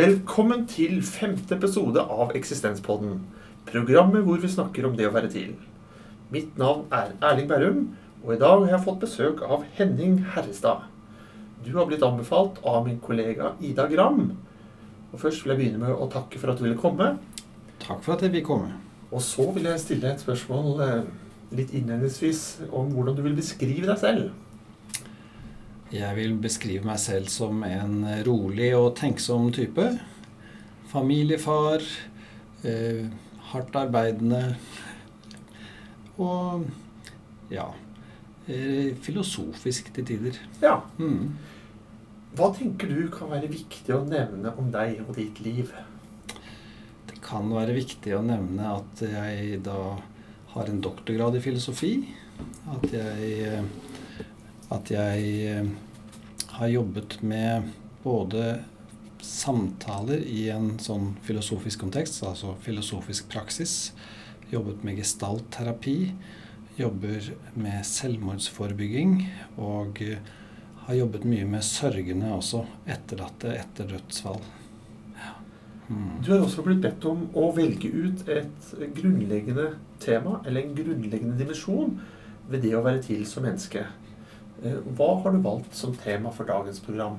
Velkommen 0.00 0.62
til 0.70 1.02
femte 1.04 1.58
episode 1.58 2.00
av 2.00 2.30
Eksistenspodden. 2.38 3.18
Programmet 3.68 4.22
hvor 4.24 4.38
vi 4.40 4.48
snakker 4.48 4.86
om 4.88 4.94
det 4.96 5.04
å 5.04 5.12
være 5.12 5.28
til. 5.34 5.50
Mitt 6.32 6.54
navn 6.60 6.86
er 6.94 7.10
Erling 7.26 7.50
Berrum, 7.50 7.82
og 8.22 8.30
i 8.32 8.38
dag 8.40 8.62
har 8.62 8.70
jeg 8.70 8.84
fått 8.86 9.02
besøk 9.02 9.42
av 9.44 9.66
Henning 9.76 10.14
Herrestad. 10.32 10.86
Du 11.66 11.74
har 11.74 11.90
blitt 11.90 12.06
anbefalt 12.06 12.62
av 12.64 12.86
min 12.86 12.96
kollega 13.04 13.50
Ida 13.60 13.84
Gram. 13.90 14.22
Og 15.10 15.20
Først 15.20 15.44
vil 15.44 15.52
jeg 15.52 15.60
begynne 15.60 15.82
med 15.82 15.92
å 15.92 16.08
takke 16.14 16.40
for 16.40 16.54
at 16.54 16.62
du 16.62 16.64
ville 16.64 16.80
komme. 16.80 17.10
Takk 17.82 18.00
for 18.06 18.14
at 18.14 18.24
jeg 18.24 18.32
vil 18.38 18.46
komme. 18.46 18.72
Og 19.10 19.20
så 19.26 19.50
vil 19.52 19.68
jeg 19.68 19.84
stille 19.84 20.14
et 20.14 20.24
spørsmål 20.24 20.84
eh, 20.86 21.00
litt 21.60 21.76
innledningsvis 21.76 22.70
om 22.70 22.88
hvordan 22.94 23.20
du 23.20 23.26
vil 23.26 23.36
beskrive 23.42 23.90
deg 23.90 24.00
selv. 24.00 24.30
Jeg 25.90 26.16
vil 26.16 26.36
beskrive 26.38 26.86
meg 26.86 27.00
selv 27.02 27.30
som 27.32 27.64
en 27.66 28.04
rolig 28.26 28.70
og 28.78 28.92
tenksom 29.00 29.50
type. 29.54 29.88
Familiefar. 30.92 31.82
Eh, 32.62 33.06
hardt 33.50 33.78
arbeidende. 33.80 34.42
Og 36.20 36.66
ja 37.50 37.70
eh, 38.50 38.96
filosofisk 39.02 39.92
til 39.94 40.06
tider. 40.06 40.38
Ja. 40.62 40.80
Mm. 40.98 41.36
Hva 42.38 42.50
tenker 42.54 42.90
du 42.90 43.08
kan 43.12 43.30
være 43.32 43.50
viktig 43.50 43.94
å 43.94 44.04
nevne 44.06 44.52
om 44.58 44.70
deg 44.72 45.02
og 45.02 45.16
ditt 45.18 45.40
liv? 45.42 45.72
Det 47.10 47.18
kan 47.24 47.50
være 47.50 47.74
viktig 47.76 48.14
å 48.16 48.22
nevne 48.24 48.76
at 48.76 49.02
jeg 49.02 49.60
da 49.66 49.80
har 50.54 50.70
en 50.70 50.82
doktorgrad 50.82 51.38
i 51.38 51.42
filosofi. 51.42 51.94
At 52.70 52.86
jeg, 52.94 53.32
eh, 53.46 53.89
at 54.70 54.90
jeg 54.94 55.30
eh, 55.50 55.70
har 56.56 56.70
jobbet 56.70 57.18
med 57.26 57.70
både 58.04 58.60
samtaler 59.20 60.22
i 60.24 60.48
en 60.54 60.74
sånn 60.80 61.14
filosofisk 61.26 61.82
kontekst, 61.84 62.22
altså 62.24 62.54
filosofisk 62.64 63.28
praksis. 63.32 63.92
Jobbet 64.50 64.84
med 64.86 64.98
gestaltterapi. 64.98 66.12
Jobber 66.78 67.26
med 67.60 67.84
selvmordsforebygging. 67.86 69.18
Og 69.60 70.00
eh, 70.06 70.22
har 70.86 70.96
jobbet 70.96 71.26
mye 71.28 71.46
med 71.46 71.62
sørgende 71.66 72.32
også, 72.34 72.64
etterlatte 72.90 73.52
etter 73.54 73.90
dødsfall. 73.92 74.40
Ja. 75.14 75.34
Mm. 75.90 76.16
Du 76.24 76.32
har 76.32 76.42
også 76.42 76.64
blitt 76.66 76.82
bedt 76.82 77.04
om 77.06 77.28
å 77.38 77.50
velge 77.54 77.90
ut 77.90 78.24
et 78.30 78.72
grunnleggende 78.96 79.68
tema, 80.02 80.40
eller 80.46 80.64
en 80.64 80.74
grunnleggende 80.78 81.38
dimensjon, 81.38 81.98
ved 82.50 82.64
det 82.64 82.72
å 82.74 82.82
være 82.82 83.04
til 83.06 83.22
som 83.28 83.46
menneske. 83.46 83.84
Eh, 84.64 84.78
Hva 84.96 85.10
har 85.22 85.32
du 85.32 85.38
valgt 85.44 85.74
som 85.74 85.94
tema 85.96 86.30
for 86.32 86.44
dagens 86.48 86.80
program? 86.84 87.18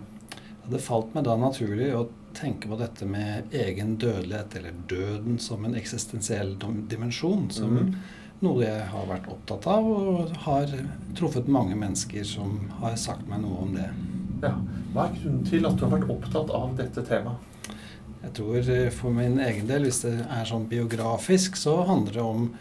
Det 0.70 0.80
falt 0.84 1.14
meg 1.16 1.26
da 1.26 1.36
naturlig 1.42 1.90
å 1.98 2.06
tenke 2.38 2.70
på 2.70 2.78
dette 2.80 3.06
med 3.10 3.52
egen 3.52 3.96
dødelighet, 4.00 4.56
eller 4.60 4.76
døden 4.88 5.40
som 5.42 5.66
en 5.66 5.76
eksistensiell 5.76 6.54
dimensjon, 6.88 7.50
som 7.52 7.74
Mhm. 7.76 7.96
noe 8.42 8.64
jeg 8.64 8.86
har 8.88 9.06
vært 9.06 9.28
opptatt 9.28 9.68
av, 9.68 9.86
og 9.86 10.30
har 10.38 10.68
truffet 11.16 11.48
mange 11.48 11.76
mennesker 11.76 12.24
som 12.26 12.70
har 12.80 12.96
sagt 12.96 13.28
meg 13.28 13.42
noe 13.42 13.62
om 13.62 13.74
det. 13.74 13.90
Ja. 14.44 14.56
Hva 14.94 15.10
er 15.10 15.16
grunnen 15.20 15.46
til 15.46 15.66
at 15.66 15.76
du 15.78 15.86
har 15.86 16.00
vært 16.00 16.10
opptatt 16.10 16.50
av 16.50 16.76
dette 16.78 17.02
temaet? 17.06 17.38
Jeg 18.24 18.34
tror 18.34 18.70
eh, 18.70 18.90
for 18.90 19.10
min 19.12 19.40
egen 19.40 19.68
del, 19.68 19.84
hvis 19.84 20.02
det 20.04 20.26
er 20.30 20.46
sånn 20.46 20.68
biografisk, 20.70 21.56
så 21.56 21.86
handler 21.86 22.14
det 22.14 22.22
om 22.22 22.54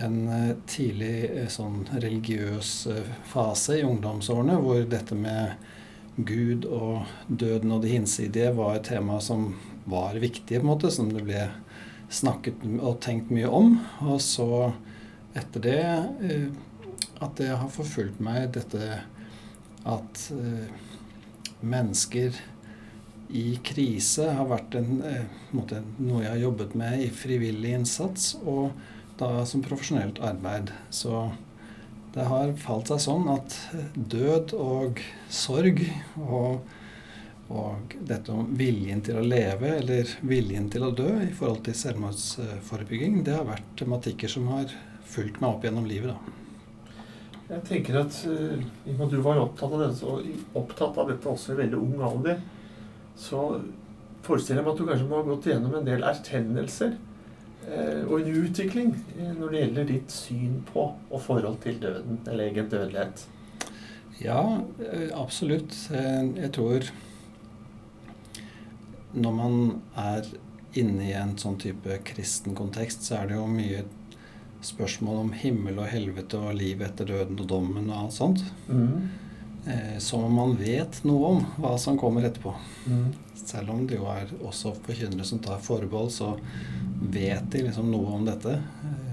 en 0.00 0.28
eh, 0.28 0.56
tidlig 0.66 1.16
eh, 1.30 1.48
sånn 1.52 1.84
religiøs 1.92 2.72
eh, 2.90 3.10
fase 3.28 3.80
i 3.80 3.86
ungdomsårene, 3.86 4.58
hvor 4.62 4.82
dette 4.88 5.16
med 5.18 5.56
Gud 6.16 6.66
og 6.66 7.08
døden 7.28 7.72
og 7.74 7.84
det 7.84 7.94
hinsidige 7.94 8.52
var 8.56 8.78
et 8.78 8.88
tema 8.90 9.20
som 9.24 9.52
var 9.90 10.18
viktig, 10.20 10.58
på 10.58 10.64
en 10.64 10.70
måte, 10.72 10.90
som 10.92 11.10
det 11.12 11.24
ble 11.26 11.46
snakket 12.10 12.64
og 12.80 13.00
tenkt 13.04 13.30
mye 13.32 13.48
om. 13.48 13.76
Og 14.04 14.20
så 14.24 14.72
etter 15.38 15.64
det 15.64 15.80
at 17.22 17.36
det 17.38 17.52
har 17.52 17.70
forfulgt 17.72 18.20
meg 18.24 18.50
dette 18.56 18.98
at 19.88 20.22
mennesker 21.62 22.36
i 23.30 23.44
krise 23.64 24.26
har 24.34 24.48
vært 24.50 24.74
en, 24.80 25.00
en 25.06 25.28
måte, 25.54 25.80
noe 26.02 26.24
jeg 26.24 26.32
har 26.32 26.42
jobbet 26.42 26.74
med 26.78 27.04
i 27.06 27.10
frivillig 27.14 27.76
innsats 27.78 28.32
og 28.42 28.72
da 29.20 29.44
som 29.46 29.62
profesjonelt 29.62 30.20
arbeid. 30.24 30.72
Så 30.90 31.30
det 32.14 32.26
har 32.26 32.52
falt 32.58 32.90
seg 32.90 33.02
sånn 33.04 33.28
at 33.30 33.56
død 33.94 34.54
og 34.58 35.00
sorg 35.30 35.84
og, 36.24 36.64
og 37.52 37.94
dette 38.08 38.34
om 38.34 38.50
viljen 38.58 39.04
til 39.06 39.20
å 39.20 39.24
leve 39.26 39.76
eller 39.78 40.10
viljen 40.26 40.66
til 40.72 40.88
å 40.88 40.92
dø 40.96 41.10
i 41.22 41.30
forhold 41.36 41.62
til 41.68 41.78
selvmordsforebygging, 41.78 43.22
det 43.26 43.36
har 43.36 43.46
vært 43.48 43.74
tematikker 43.78 44.32
som 44.32 44.48
har 44.50 44.72
fulgt 45.10 45.38
meg 45.42 45.52
opp 45.52 45.66
gjennom 45.66 45.86
livet. 45.90 46.14
da. 46.16 46.36
Jeg 47.50 47.62
tenker 47.66 48.00
at 48.04 48.16
at 48.24 49.10
du 49.10 49.20
var 49.22 49.40
opptatt 49.42 49.72
av 49.74 49.80
dette, 49.82 50.06
og 50.06 50.58
opptatt 50.58 50.98
av 51.02 51.08
dette 51.10 51.30
også 51.30 51.54
i 51.54 51.60
veldig 51.64 51.78
ung 51.78 52.02
alder, 52.06 52.42
så 53.18 53.44
forestiller 54.22 54.60
jeg 54.60 54.66
meg 54.66 54.74
at 54.74 54.82
du 54.82 54.90
kanskje 54.90 55.08
må 55.10 55.18
ha 55.18 55.26
gått 55.26 55.48
gjennom 55.50 55.74
en 55.78 55.86
del 55.86 56.04
erkjennelser 56.06 56.94
og 58.06 58.16
en 58.20 58.32
utvikling 58.44 58.94
eh, 59.18 59.30
når 59.36 59.52
det 59.52 59.60
gjelder 59.60 59.90
ditt 59.92 60.14
syn 60.14 60.56
på 60.72 60.86
og 61.10 61.22
forhold 61.22 61.60
til 61.64 61.78
døden, 61.82 62.18
eller 62.26 62.50
egen 62.50 62.68
dødelighet. 62.72 63.26
Ja, 64.20 64.42
eh, 64.84 65.08
absolutt. 65.16 65.76
Eh, 65.94 66.26
Jeg 66.42 66.52
tror 66.52 66.90
når 69.14 69.32
man 69.34 69.82
er 69.98 70.26
inne 70.78 71.08
i 71.08 71.14
en 71.18 71.36
sånn 71.38 71.58
type 71.58 71.96
kristen 72.06 72.54
kontekst, 72.54 73.02
så 73.02 73.20
er 73.20 73.30
det 73.30 73.38
jo 73.40 73.46
mye 73.50 73.82
spørsmål 74.62 75.24
om 75.24 75.32
himmel 75.32 75.80
og 75.80 75.88
helvete 75.90 76.38
og 76.38 76.54
liv 76.54 76.82
etter 76.84 77.08
døden 77.08 77.40
og 77.40 77.48
dommen 77.48 77.88
og 77.90 78.04
alt 78.04 78.14
sånt. 78.14 78.44
Mm. 78.68 79.08
Eh, 79.66 79.98
Som 79.98 80.24
om 80.24 80.34
man 80.34 80.56
vet 80.56 81.02
noe 81.04 81.34
om 81.34 81.42
hva 81.60 81.76
som 81.78 81.98
kommer 81.98 82.24
etterpå. 82.24 82.54
Mm. 82.86 83.12
Selv 83.34 83.70
om 83.70 83.86
det 83.86 83.98
jo 83.98 84.06
er 84.08 84.30
også 84.40 84.72
forkynnere 84.86 85.26
som 85.26 85.40
tar 85.42 85.60
forbehold, 85.60 86.10
så 86.14 86.34
vet 87.00 87.50
de 87.52 87.66
liksom 87.66 87.90
noe 87.92 88.16
om 88.16 88.24
dette. 88.28 88.56
Eh, 88.60 89.06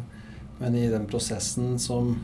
Men 0.59 0.75
i 0.75 0.87
den 0.89 1.05
prosessen 1.05 1.77
som 1.77 2.15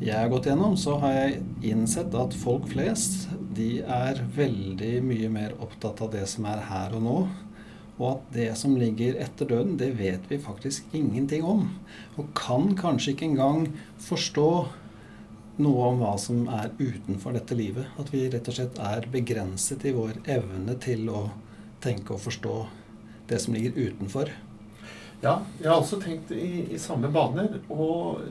jeg 0.00 0.14
har 0.14 0.28
gått 0.28 0.46
gjennom, 0.46 0.76
så 0.78 1.00
har 1.02 1.12
jeg 1.12 1.40
innsett 1.72 2.14
at 2.14 2.32
folk 2.32 2.68
flest 2.70 3.28
de 3.56 3.80
er 3.82 4.22
veldig 4.36 5.02
mye 5.02 5.28
mer 5.28 5.56
opptatt 5.60 6.00
av 6.00 6.12
det 6.12 6.28
som 6.30 6.46
er 6.46 6.62
her 6.70 6.94
og 6.94 7.02
nå. 7.02 7.16
Og 7.98 8.06
at 8.14 8.30
det 8.32 8.46
som 8.56 8.78
ligger 8.80 9.18
etter 9.20 9.50
døden, 9.50 9.76
det 9.76 9.90
vet 9.98 10.30
vi 10.30 10.38
faktisk 10.40 10.94
ingenting 10.96 11.44
om. 11.44 11.66
Og 12.16 12.30
kan 12.38 12.70
kanskje 12.78 13.12
ikke 13.12 13.28
engang 13.28 13.66
forstå 13.98 14.46
noe 15.62 15.88
om 15.90 16.02
hva 16.02 16.16
som 16.20 16.44
er 16.52 16.72
utenfor 16.78 17.36
dette 17.36 17.56
livet. 17.58 17.88
At 18.00 18.12
vi 18.12 18.26
rett 18.32 18.48
og 18.50 18.56
slett 18.56 18.78
er 18.82 19.08
begrenset 19.12 19.84
i 19.88 19.94
vår 19.96 20.20
evne 20.30 20.76
til 20.82 21.08
å 21.12 21.24
tenke 21.84 22.16
og 22.16 22.24
forstå 22.24 22.54
det 23.30 23.38
som 23.42 23.54
ligger 23.54 23.76
utenfor. 23.78 24.32
Ja, 25.20 25.40
jeg 25.60 25.68
har 25.68 25.76
også 25.76 26.00
tenkt 26.00 26.32
i, 26.32 26.66
i 26.72 26.80
samme 26.80 27.10
baner. 27.12 27.60
Og 27.68 28.22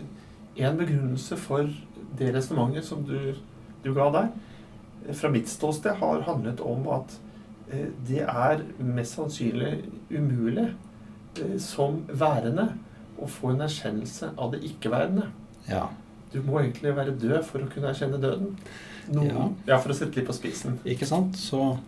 en 0.59 0.77
begrunnelse 0.79 1.37
for 1.39 1.69
det 2.19 2.33
resonnementet 2.35 2.87
som 2.87 3.05
du, 3.05 3.35
du 3.83 3.93
ga 3.95 4.09
der, 4.15 4.29
fra 5.15 5.31
mitt 5.31 5.49
ståsted, 5.49 5.95
har 6.01 6.25
handlet 6.27 6.61
om 6.65 6.87
at 6.93 7.15
eh, 7.71 7.87
det 8.09 8.25
er 8.25 8.65
mest 8.83 9.17
sannsynlig 9.17 9.77
umulig 10.11 10.67
eh, 11.39 11.57
som 11.61 12.03
værende 12.09 12.71
å 13.19 13.27
få 13.29 13.53
en 13.53 13.65
erkjennelse 13.65 14.33
av 14.37 14.53
det 14.53 14.63
ikke-værende. 14.67 15.29
Ja. 15.69 15.87
Du 16.33 16.41
må 16.45 16.59
egentlig 16.61 16.91
være 16.95 17.15
død 17.17 17.43
for 17.47 17.59
å 17.65 17.69
kunne 17.71 17.89
erkjenne 17.93 18.19
døden. 18.21 18.55
Noen, 19.09 19.29
Ja. 19.33 19.49
ja, 19.73 19.77
For 19.81 19.89
å 19.89 19.95
sette 19.97 20.15
litt 20.19 20.27
på 20.27 20.33
spisen. 20.37 20.77
Ikke 20.85 21.05
sant? 21.09 21.33
Så 21.35 21.79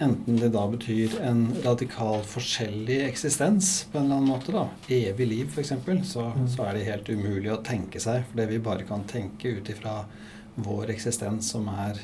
enten 0.00 0.38
det 0.38 0.52
da 0.54 0.64
betyr 0.70 1.16
en 1.26 1.44
radikal 1.64 2.20
forskjellig 2.26 3.00
eksistens 3.08 3.84
på 3.92 3.98
en 3.98 4.04
eller 4.06 4.16
annen 4.20 4.28
måte, 4.30 4.52
da, 4.54 4.66
evig 4.88 5.26
liv 5.28 5.48
f.eks., 5.54 5.72
så, 6.12 6.32
Mm. 6.34 6.48
så 6.48 6.66
er 6.68 6.72
det 6.74 6.84
helt 6.86 7.08
umulig 7.08 7.50
å 7.52 7.62
tenke 7.62 8.00
seg. 8.00 8.24
Fordi 8.30 8.46
vi 8.48 8.58
bare 8.58 8.84
kan 8.86 9.04
tenke 9.04 9.56
ut 9.58 9.68
ifra 9.68 10.04
vår 10.56 10.86
eksistens 10.94 11.50
som 11.50 11.68
er 11.68 11.98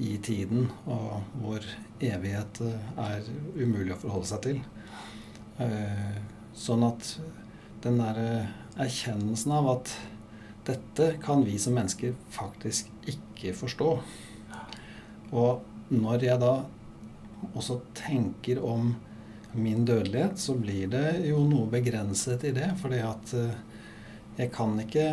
i 0.00 0.16
tiden, 0.18 0.68
og 0.86 1.22
hvor 1.40 1.60
evighet 2.00 2.60
eh, 2.60 2.78
er 2.98 3.22
umulig 3.56 3.92
å 3.94 4.00
forholde 4.02 4.26
seg 4.26 4.42
til. 4.42 4.60
Eh, 5.60 6.18
Sånn 6.56 6.82
at 6.86 7.18
den 7.82 7.98
derre 7.98 8.48
erkjennelsen 8.78 9.52
av 9.52 9.66
at 9.74 9.90
dette 10.66 11.12
kan 11.22 11.44
vi 11.46 11.58
som 11.62 11.76
mennesker 11.78 12.14
faktisk 12.34 12.90
ikke 13.06 13.54
forstå. 13.54 13.90
Og 15.36 15.92
når 15.94 16.24
jeg 16.26 16.42
da 16.42 16.54
også 17.54 17.80
tenker 17.94 18.62
om 18.64 18.94
min 19.56 19.84
dødelighet, 19.88 20.38
så 20.38 20.56
blir 20.58 20.90
det 20.92 21.22
jo 21.28 21.40
noe 21.46 21.70
begrenset 21.72 22.44
i 22.44 22.52
det. 22.56 22.72
Fordi 22.80 23.00
at 23.06 23.34
eh, 23.38 23.58
jeg 24.36 24.52
kan 24.54 24.74
ikke 24.82 25.08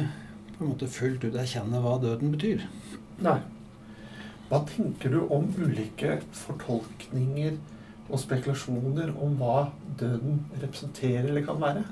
på 0.53 0.63
en 0.63 0.71
måte 0.73 0.89
fullt 0.91 1.25
ut 1.27 1.37
erkjenne 1.39 1.81
hva 1.83 1.97
døden 2.01 2.33
betyr. 2.33 2.65
Nei. 3.23 3.39
Hva 4.49 4.59
tenker 4.69 5.13
du 5.13 5.21
om 5.33 5.47
ulike 5.57 6.19
fortolkninger 6.37 7.55
og 8.09 8.19
spekulasjoner 8.21 9.13
om 9.23 9.37
hva 9.39 9.69
døden 9.99 10.43
representerer 10.59 11.29
eller 11.29 11.45
kan 11.47 11.61
være? 11.61 11.85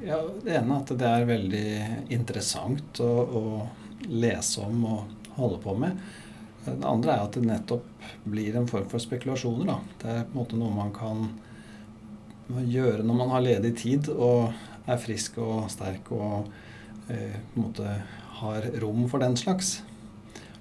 Ja, 0.00 0.22
Det 0.44 0.54
ene 0.56 0.78
er 0.78 0.80
at 0.80 0.90
det 0.96 1.08
er 1.08 1.26
veldig 1.28 1.66
interessant 2.14 3.00
å, 3.04 3.08
å 3.36 3.42
lese 4.08 4.62
om 4.64 4.84
og 4.88 5.34
holde 5.36 5.58
på 5.60 5.74
med. 5.76 5.98
Det 6.64 6.76
andre 6.88 7.16
er 7.16 7.24
at 7.26 7.36
det 7.36 7.42
nettopp 7.44 8.06
blir 8.24 8.56
en 8.56 8.68
form 8.68 8.86
for 8.88 9.02
spekulasjoner. 9.02 9.68
Da. 9.68 9.76
Det 10.00 10.14
er 10.14 10.24
på 10.24 10.32
en 10.32 10.38
måte 10.40 10.60
noe 10.60 10.72
man 10.72 10.94
kan 10.96 11.26
gjøre 12.64 13.04
når 13.04 13.18
man 13.18 13.34
har 13.34 13.44
ledig 13.44 13.74
tid 13.82 14.08
og 14.14 14.56
er 14.90 15.00
frisk 15.00 15.36
og 15.44 15.68
sterk 15.70 16.08
og 16.16 16.48
eh, 17.12 17.36
på 17.52 17.60
en 17.60 17.66
måte 17.66 17.94
har 18.40 18.70
rom 18.80 19.04
for 19.12 19.20
den 19.20 19.36
slags. 19.36 19.82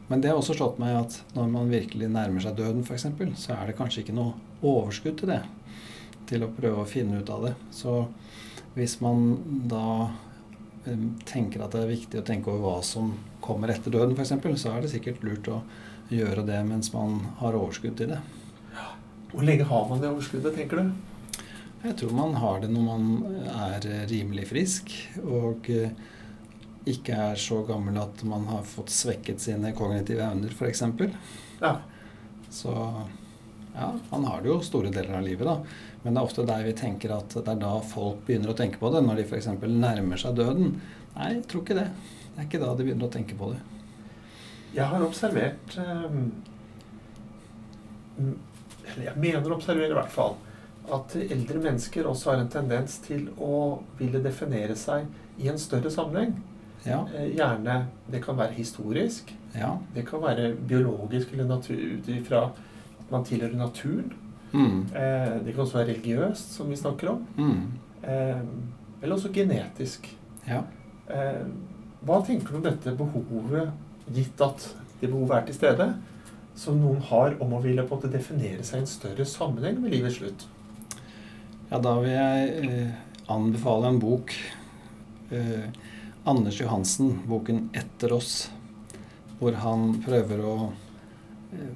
Men 0.09 0.19
det 0.19 0.33
har 0.33 0.41
også 0.41 0.57
slått 0.57 0.81
meg 0.83 0.97
at 0.99 1.15
når 1.37 1.47
man 1.53 1.71
virkelig 1.71 2.11
nærmer 2.11 2.43
seg 2.43 2.59
døden 2.59 2.83
f.eks., 2.83 3.07
så 3.39 3.55
er 3.55 3.71
det 3.71 3.77
kanskje 3.79 4.03
ikke 4.03 4.17
noe 4.19 4.35
overskudd 4.59 5.21
til 5.21 5.31
det. 5.31 5.43
Til 6.27 6.43
å 6.43 6.51
prøve 6.53 6.83
å 6.83 6.89
finne 6.89 7.21
ut 7.21 7.31
av 7.31 7.47
det. 7.47 7.55
Så 7.73 8.01
hvis 8.75 8.99
man 9.03 9.31
da 9.71 9.85
eh, 10.85 11.05
tenker 11.29 11.63
at 11.65 11.75
det 11.75 11.83
er 11.83 11.93
viktig 11.93 12.21
å 12.21 12.25
tenke 12.27 12.51
over 12.51 12.65
hva 12.65 12.85
som 12.85 13.13
kommer 13.43 13.71
etter 13.73 13.93
døden 13.93 14.15
f.eks., 14.17 14.35
så 14.61 14.73
er 14.73 14.83
det 14.83 14.93
sikkert 14.93 15.23
lurt 15.25 15.49
å 15.51 15.61
gjøre 16.13 16.45
det 16.47 16.59
mens 16.65 16.91
man 16.93 17.19
har 17.41 17.57
overskudd 17.57 17.97
til 17.99 18.13
det. 18.13 18.21
Hvor 19.29 19.45
lenge 19.45 19.67
har 19.69 19.89
man 19.89 20.01
det 20.01 20.09
overskuddet, 20.09 20.55
tenker 20.57 20.81
du? 20.81 20.93
Jeg 21.83 21.95
tror 21.99 22.15
man 22.17 22.33
har 22.41 22.63
det 22.63 22.71
når 22.73 22.85
man 22.87 23.03
er 23.69 23.85
rimelig 24.09 24.49
frisk 24.49 24.91
og 25.21 25.69
eh, 25.71 25.93
ikke 26.89 27.15
er 27.29 27.39
så 27.39 27.61
gammel 27.67 27.99
at 28.01 28.23
man 28.27 28.47
har 28.49 28.65
fått 28.67 28.91
svekket 28.93 29.43
sine 29.43 29.71
kognitive 29.77 30.25
evner, 30.25 30.53
f.eks. 30.55 30.83
Ja. 31.61 31.75
Så 32.49 32.73
ja, 33.79 33.89
man 34.11 34.25
har 34.27 34.43
det 34.43 34.51
jo 34.51 34.59
store 34.65 34.91
deler 34.93 35.17
av 35.19 35.25
livet, 35.25 35.47
da. 35.47 35.55
Men 36.03 36.15
det 36.15 36.21
er 36.21 36.29
ofte 36.29 36.47
der 36.47 36.65
vi 36.67 36.75
tenker 36.77 37.13
at 37.15 37.35
det 37.35 37.53
er 37.53 37.59
da 37.61 37.73
folk 37.83 38.21
begynner 38.27 38.51
å 38.51 38.57
tenke 38.57 38.79
på 38.81 38.91
det, 38.93 39.03
når 39.05 39.21
de 39.21 39.27
f.eks. 39.27 39.49
nærmer 39.63 40.19
seg 40.19 40.35
døden. 40.37 40.73
Nei, 41.15 41.29
jeg 41.37 41.45
tror 41.51 41.63
ikke 41.63 41.79
det. 41.79 41.87
Det 42.29 42.43
er 42.43 42.47
ikke 42.47 42.61
da 42.63 42.73
de 42.75 42.87
begynner 42.87 43.07
å 43.07 43.13
tenke 43.13 43.39
på 43.39 43.51
det. 43.53 43.61
Jeg 44.75 44.85
har 44.85 45.01
observert 45.01 45.73
um, 45.81 46.27
Eller 48.19 49.07
jeg 49.07 49.15
mener 49.17 49.49
å 49.49 49.57
observere 49.57 49.89
i 49.89 49.97
hvert 49.97 50.13
fall 50.13 50.37
at 50.93 51.15
eldre 51.19 51.61
mennesker 51.61 52.07
også 52.09 52.31
har 52.31 52.43
en 52.43 52.51
tendens 52.51 52.97
til 53.05 53.27
å 53.37 53.79
ville 53.99 54.21
definere 54.23 54.77
seg 54.77 55.05
i 55.41 55.49
en 55.51 55.59
større 55.61 55.91
sammenheng. 55.93 56.33
Ja. 56.85 57.03
Eh, 57.13 57.35
gjerne 57.35 57.85
Det 58.09 58.23
kan 58.23 58.37
være 58.37 58.55
historisk. 58.55 59.33
Ja. 59.53 59.75
Det 59.93 60.07
kan 60.07 60.23
være 60.23 60.53
biologisk 60.55 61.33
eller 61.33 61.45
natur, 61.45 61.77
ut 61.77 62.09
ifra 62.09 62.49
man 63.13 63.25
tilhører 63.27 63.57
naturen. 63.57 64.11
Mm. 64.51 64.85
Eh, 64.95 65.33
det 65.45 65.53
kan 65.53 65.63
også 65.63 65.79
være 65.79 65.91
religiøst, 65.93 66.53
som 66.57 66.69
vi 66.69 66.77
snakker 66.79 67.11
om. 67.13 67.25
Mm. 67.37 67.63
Eh, 68.03 68.43
eller 69.01 69.15
også 69.15 69.31
genetisk. 69.33 70.09
Ja. 70.47 70.63
Eh, 71.09 71.45
hva 72.05 72.21
tenker 72.25 72.53
du 72.53 72.59
om 72.59 72.65
dette 72.65 72.95
behovet, 72.97 73.73
gitt 74.13 74.41
at 74.41 74.69
det 75.01 75.09
behovet 75.09 75.35
er 75.37 75.45
til 75.47 75.57
stede, 75.57 75.89
som 76.59 76.79
noen 76.79 77.01
har 77.09 77.37
om 77.43 77.53
å 77.55 77.61
ville 77.63 77.85
på 77.85 77.95
en 77.95 78.01
måte 78.01 78.11
definere 78.11 78.65
seg 78.67 78.81
i 78.81 78.83
en 78.83 78.89
større 78.89 79.27
sammenheng 79.27 79.79
med 79.79 79.93
livets 79.93 80.19
slutt? 80.19 80.47
Ja, 81.69 81.77
da 81.77 81.93
vil 82.01 82.15
jeg 82.15 82.65
eh, 82.65 82.93
anbefale 83.29 83.91
en 83.91 84.01
bok. 84.01 84.33
Eh, 85.29 85.69
Anders 86.27 86.59
Johansen, 86.59 87.21
boken 87.29 87.69
'Etter 87.73 88.13
oss', 88.13 88.49
hvor 89.39 89.55
han 89.63 90.01
prøver 90.03 90.41
å 90.43 90.55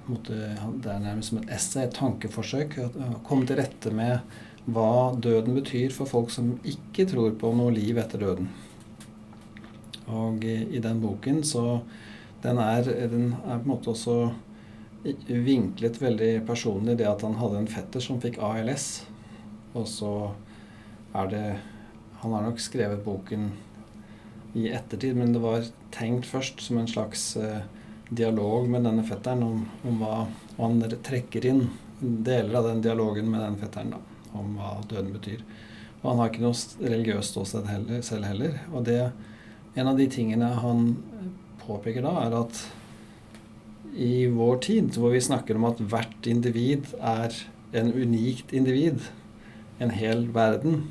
måtte, 0.08 0.58
Det 0.84 0.92
er 0.92 1.00
nærmest 1.00 1.30
som 1.30 1.40
et 1.42 1.50
essay, 1.50 1.88
et 1.88 1.96
tankeforsøk. 1.96 2.78
Å 2.80 3.22
komme 3.26 3.48
til 3.48 3.58
rette 3.58 3.92
med 3.92 4.20
hva 4.66 5.14
døden 5.20 5.58
betyr 5.58 5.92
for 5.92 6.08
folk 6.08 6.32
som 6.32 6.60
ikke 6.64 7.08
tror 7.10 7.34
på 7.40 7.52
noe 7.56 7.74
liv 7.74 7.98
etter 7.98 8.22
døden. 8.22 8.50
Og 10.08 10.44
i 10.46 10.80
den 10.84 11.02
boken 11.02 11.44
så 11.48 11.82
den 12.44 12.60
er, 12.60 12.84
den 12.84 13.34
er 13.46 13.60
på 13.60 13.64
en 13.64 13.72
måte 13.72 13.94
også 13.94 14.34
vinklet 15.28 16.00
veldig 16.00 16.46
personlig 16.48 16.98
det 17.00 17.08
at 17.08 17.24
han 17.26 17.36
hadde 17.40 17.62
en 17.64 17.72
fetter 17.72 18.04
som 18.04 18.22
fikk 18.24 18.40
ALS. 18.44 19.06
Og 19.74 19.88
så 19.90 20.16
er 21.14 21.30
det 21.32 21.46
Han 22.24 22.32
har 22.32 22.46
nok 22.46 22.60
skrevet 22.64 23.02
boken 23.04 23.50
i 24.56 24.70
ettertid, 24.72 25.18
men 25.18 25.34
det 25.34 25.42
var 25.44 25.66
tenkt 25.92 26.24
først 26.24 26.62
som 26.64 26.78
en 26.80 26.88
slags 26.88 27.36
eh, 27.36 27.66
dialog 28.10 28.70
med 28.70 28.84
denne 28.86 29.06
fetteren 29.08 29.44
om, 29.46 29.62
om, 29.84 30.00
hva 30.02 30.16
Og 30.58 30.64
han 30.68 30.98
trekker 31.06 31.46
inn 31.50 31.64
deler 32.00 32.60
av 32.60 32.68
den 32.68 32.82
dialogen 32.84 33.30
med 33.32 33.42
den 33.42 33.56
fetteren 33.62 33.94
da, 33.96 34.00
om 34.38 34.58
hva 34.58 34.76
døden 34.90 35.14
betyr. 35.16 35.42
Og 36.02 36.10
han 36.12 36.20
har 36.20 36.30
ikke 36.30 36.44
noe 36.44 36.90
religiøst 36.92 37.34
ståsted 37.34 37.70
heller, 37.72 38.02
selv 38.06 38.28
heller. 38.28 38.60
Og 38.74 38.86
det, 38.86 39.00
en 39.80 39.90
av 39.90 39.98
de 39.98 40.08
tingene 40.12 40.52
han 40.60 40.98
påpeker 41.64 42.04
da, 42.06 42.14
er 42.26 42.38
at 42.44 42.64
i 43.94 44.28
vår 44.28 44.58
tid, 44.66 44.98
hvor 44.98 45.14
vi 45.14 45.22
snakker 45.22 45.58
om 45.58 45.70
at 45.70 45.82
hvert 45.82 46.28
individ 46.28 46.92
er 46.98 47.34
en 47.78 47.92
unikt 47.94 48.54
individ, 48.54 49.00
en 49.82 49.94
hel 49.94 50.28
verden, 50.34 50.84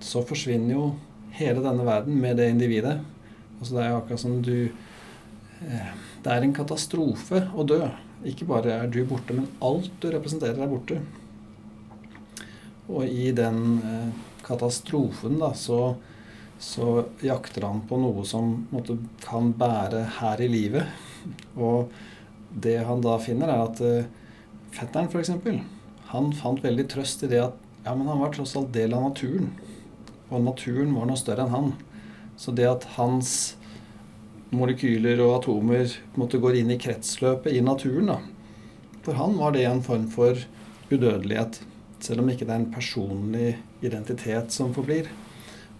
så 0.00 0.22
forsvinner 0.24 0.74
jo 0.74 0.86
hele 1.34 1.64
denne 1.64 1.86
verden 1.86 2.20
med 2.20 2.38
det 2.38 2.50
individet. 2.52 2.98
Altså 3.58 3.76
det 3.76 3.84
er 3.84 3.96
akkurat 3.96 4.22
som 4.22 4.40
du 4.44 4.68
Det 5.60 6.32
er 6.32 6.44
en 6.44 6.56
katastrofe 6.56 7.44
å 7.54 7.66
dø. 7.68 7.80
Ikke 8.24 8.48
bare 8.48 8.72
er 8.78 8.88
du 8.90 9.02
borte, 9.08 9.36
men 9.36 9.50
alt 9.64 9.92
du 10.00 10.08
representerer, 10.12 10.62
er 10.64 10.70
borte. 10.70 11.00
Og 12.88 13.04
i 13.08 13.30
den 13.36 13.60
eh, 13.84 14.24
katastrofen, 14.44 15.38
da, 15.40 15.52
så, 15.56 15.96
så 16.60 17.04
jakter 17.24 17.68
han 17.68 17.82
på 17.88 17.98
noe 18.00 18.24
som 18.28 18.66
måtte, 18.72 18.98
kan 19.24 19.52
bære 19.56 20.04
her 20.18 20.42
i 20.44 20.50
livet. 20.52 21.06
Og 21.56 21.92
det 22.50 22.78
han 22.88 23.04
da 23.04 23.16
finner, 23.22 23.50
er 23.50 23.64
at 23.64 23.80
uh, 23.82 24.34
fetteren, 24.74 25.08
f.eks., 25.10 25.32
han 26.14 26.28
fant 26.36 26.60
veldig 26.62 26.84
trøst 26.92 27.24
i 27.26 27.30
det 27.32 27.40
at 27.42 27.56
ja, 27.84 27.92
men 27.96 28.06
han 28.06 28.20
var 28.22 28.30
tross 28.32 28.54
alt 28.56 28.70
del 28.72 28.94
av 28.96 29.08
naturen. 29.08 29.50
Og 30.30 30.44
naturen 30.44 30.94
var 30.94 31.08
noe 31.08 31.20
større 31.20 31.44
enn 31.44 31.52
han. 31.52 31.72
Så 32.40 32.54
det 32.56 32.68
at 32.70 32.86
hans 32.94 33.56
molekyler 34.54 35.20
og 35.24 35.40
atomer 35.40 35.92
måtte 36.18 36.40
gå 36.42 36.54
inn 36.58 36.72
i 36.74 36.78
kretsløpet 36.80 37.54
i 37.54 37.62
naturen, 37.64 38.10
da. 38.12 38.18
For 39.04 39.18
han 39.18 39.36
var 39.36 39.52
det 39.52 39.66
en 39.68 39.82
form 39.84 40.08
for 40.12 40.38
udødelighet. 40.90 41.60
Selv 42.04 42.22
om 42.22 42.30
ikke 42.32 42.46
det 42.46 42.54
er 42.54 42.62
en 42.62 42.72
personlig 42.72 43.50
identitet 43.84 44.52
som 44.52 44.72
forblir. 44.76 45.10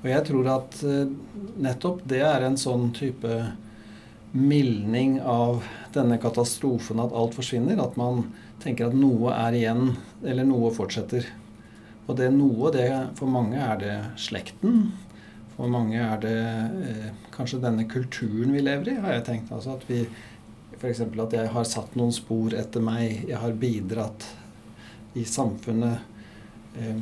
Og 0.03 0.11
jeg 0.11 0.27
tror 0.29 0.51
at 0.53 0.81
uh, 0.85 1.07
nettopp 1.65 2.03
det 2.09 2.21
er 2.27 2.45
en 2.45 2.59
sånn 2.61 2.91
type 2.97 3.39
mildning 4.35 5.21
av 5.21 5.63
denne 5.95 6.19
katastrofen 6.21 7.01
at 7.01 7.15
alt 7.17 7.37
forsvinner. 7.39 7.81
At 7.81 7.97
man 8.01 8.27
tenker 8.65 8.91
at 8.91 8.99
noe 8.99 9.33
er 9.33 9.57
igjen, 9.57 9.95
eller 10.25 10.49
noe 10.49 10.73
fortsetter. 10.75 11.27
Og 12.05 12.19
det 12.19 12.29
noe, 12.35 12.69
det, 12.75 12.91
for 13.17 13.31
mange 13.31 13.57
er 13.57 13.81
det 13.81 13.97
slekten. 14.21 14.91
For 15.55 15.71
mange 15.71 15.99
er 16.03 16.23
det 16.23 16.39
eh, 16.91 17.11
kanskje 17.35 17.63
denne 17.63 17.87
kulturen 17.91 18.55
vi 18.55 18.63
lever 18.65 18.91
i, 18.91 19.01
har 19.03 19.19
jeg 19.19 19.27
tenkt. 19.29 19.53
Altså 19.55 19.77
at 19.79 19.85
vi 19.91 20.03
F.eks. 20.75 21.05
at 21.07 21.37
jeg 21.37 21.51
har 21.55 21.69
satt 21.69 21.95
noen 21.97 22.13
spor 22.13 22.55
etter 22.59 22.83
meg. 22.83 23.23
Jeg 23.29 23.39
har 23.41 23.55
bidratt 23.59 24.27
i 25.15 25.23
samfunnet. 25.29 26.03
Eh, 26.79 26.99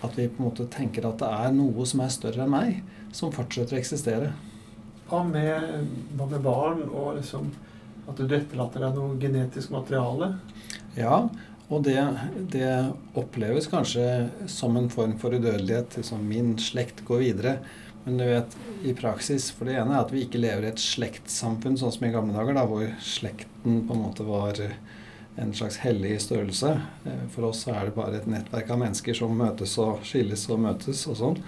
at 0.00 0.16
vi 0.16 0.30
på 0.32 0.40
en 0.40 0.48
måte 0.48 0.64
tenker 0.72 1.04
at 1.04 1.20
det 1.20 1.28
er 1.28 1.52
noe 1.52 1.84
som 1.86 2.00
er 2.00 2.14
større 2.14 2.46
enn 2.46 2.54
meg, 2.54 2.78
som 3.12 3.32
fortsetter 3.34 3.76
å 3.76 3.80
eksistere. 3.80 4.30
Hva 5.10 5.20
med, 5.26 5.90
hva 6.16 6.28
med 6.30 6.40
barn 6.44 6.86
og 6.88 7.18
liksom 7.18 7.50
at 8.08 8.18
du 8.18 8.32
etterlater 8.32 8.86
deg 8.86 8.96
noe 8.96 9.18
genetisk 9.20 9.72
materiale? 9.74 10.32
Ja, 10.96 11.26
og 11.70 11.84
det, 11.86 11.98
det, 12.50 12.70
oppleves 13.18 13.68
kanskje 13.70 14.06
som 14.50 14.78
en 14.78 14.88
form 14.90 15.14
for 15.20 15.36
udødelighet. 15.36 16.00
Liksom 16.00 16.24
min 16.26 16.56
slekt 16.58 17.04
går 17.06 17.22
videre. 17.26 17.54
Men 18.04 18.16
du 18.16 18.24
vet, 18.24 18.54
i 18.88 18.94
praksis 18.96 19.50
For 19.52 19.68
det 19.68 19.74
ene 19.76 19.92
er 19.92 20.04
at 20.06 20.12
vi 20.14 20.22
ikke 20.24 20.40
lever 20.40 20.64
i 20.64 20.70
et 20.70 20.80
slektssamfunn 20.80 21.76
sånn 21.76 21.92
som 21.92 22.06
i 22.08 22.12
gamle 22.14 22.32
dager, 22.36 22.56
da, 22.56 22.64
hvor 22.68 22.86
slekten 23.04 23.82
på 23.86 23.96
en 23.96 24.04
måte 24.06 24.24
var 24.24 24.56
en 25.40 25.52
slags 25.54 25.78
hellig 25.84 26.16
størrelse. 26.24 26.72
Eh, 27.06 27.26
for 27.34 27.50
oss 27.50 27.66
er 27.70 27.88
det 27.88 27.96
bare 27.96 28.20
et 28.20 28.30
nettverk 28.30 28.72
av 28.72 28.80
mennesker 28.82 29.16
som 29.16 29.36
møtes 29.36 29.76
og 29.80 30.02
skilles 30.06 30.46
og 30.50 30.64
møtes 30.64 31.04
og 31.08 31.20
sånn. 31.20 31.38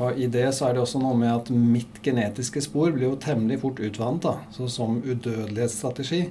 Og 0.00 0.18
i 0.18 0.28
det 0.32 0.46
så 0.56 0.68
er 0.68 0.76
det 0.76 0.82
også 0.82 1.00
noe 1.02 1.16
med 1.18 1.32
at 1.34 1.50
mitt 1.52 2.00
genetiske 2.04 2.62
spor 2.64 2.94
blir 2.94 3.10
jo 3.10 3.20
temmelig 3.20 3.60
fort 3.64 3.80
utvannet. 3.82 4.24
da. 4.24 4.36
Så 4.54 4.68
som 4.72 5.00
udødelighetsstrategi 5.04 6.24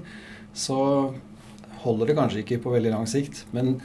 så 0.53 0.79
holder 1.83 2.09
det 2.09 2.17
kanskje 2.17 2.41
ikke 2.43 2.61
på 2.63 2.73
veldig 2.73 2.93
lang 2.95 3.07
sikt. 3.09 3.45
Men 3.53 3.75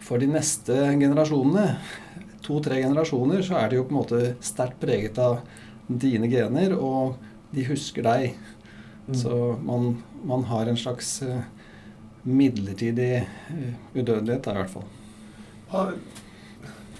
for 0.00 0.20
de 0.20 0.30
neste 0.30 0.74
generasjonene, 0.96 1.76
to-tre 2.48 2.80
generasjoner, 2.82 3.42
så 3.44 3.58
er 3.60 3.70
de 3.70 3.78
jo 3.78 3.86
på 3.86 3.94
en 3.94 4.00
måte 4.00 4.20
sterkt 4.44 4.80
preget 4.82 5.18
av 5.22 5.42
dine 5.88 6.28
gener, 6.32 6.74
og 6.74 7.18
de 7.52 7.64
husker 7.68 8.04
deg. 8.04 8.38
Mm. 9.08 9.14
Så 9.16 9.38
man, 9.64 9.94
man, 10.28 10.44
har 10.50 10.68
en 10.68 10.80
slags 10.80 11.14
uh, 11.24 11.40
midlertidig 12.28 13.22
uh, 13.24 13.72
udødelighet 13.94 14.44
der, 14.44 14.58
i 14.58 14.62
hvert 14.62 14.74
fall. 14.74 14.88
Hva, 15.70 15.84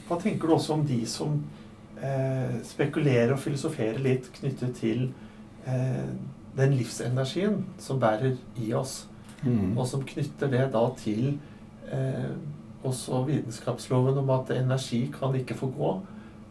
hva 0.09 0.21
tenker 0.21 0.49
du 0.49 0.57
også 0.57 0.77
om 0.77 0.85
de 0.89 1.03
som 1.09 1.37
eh, 2.01 2.59
spekulerer 2.65 3.33
og 3.35 3.41
filosoferer 3.41 4.01
litt 4.05 4.29
knyttet 4.35 4.75
til 4.77 5.07
eh, 5.69 6.11
den 6.59 6.75
livsenergien 6.77 7.63
som 7.81 8.01
bærer 8.01 8.37
i 8.61 8.73
oss, 8.77 9.07
Mm. 9.39 9.79
og 9.79 9.87
som 9.87 10.01
knytter 10.03 10.51
det 10.51 10.65
da 10.75 10.81
til 10.99 11.37
eh, 11.95 12.31
også 12.87 13.25
vitenskapsloven 13.27 14.21
om 14.21 14.31
at 14.37 14.53
energi 14.55 15.07
kan 15.15 15.35
ikke 15.35 15.57
få 15.59 15.71
gå, 15.75 15.91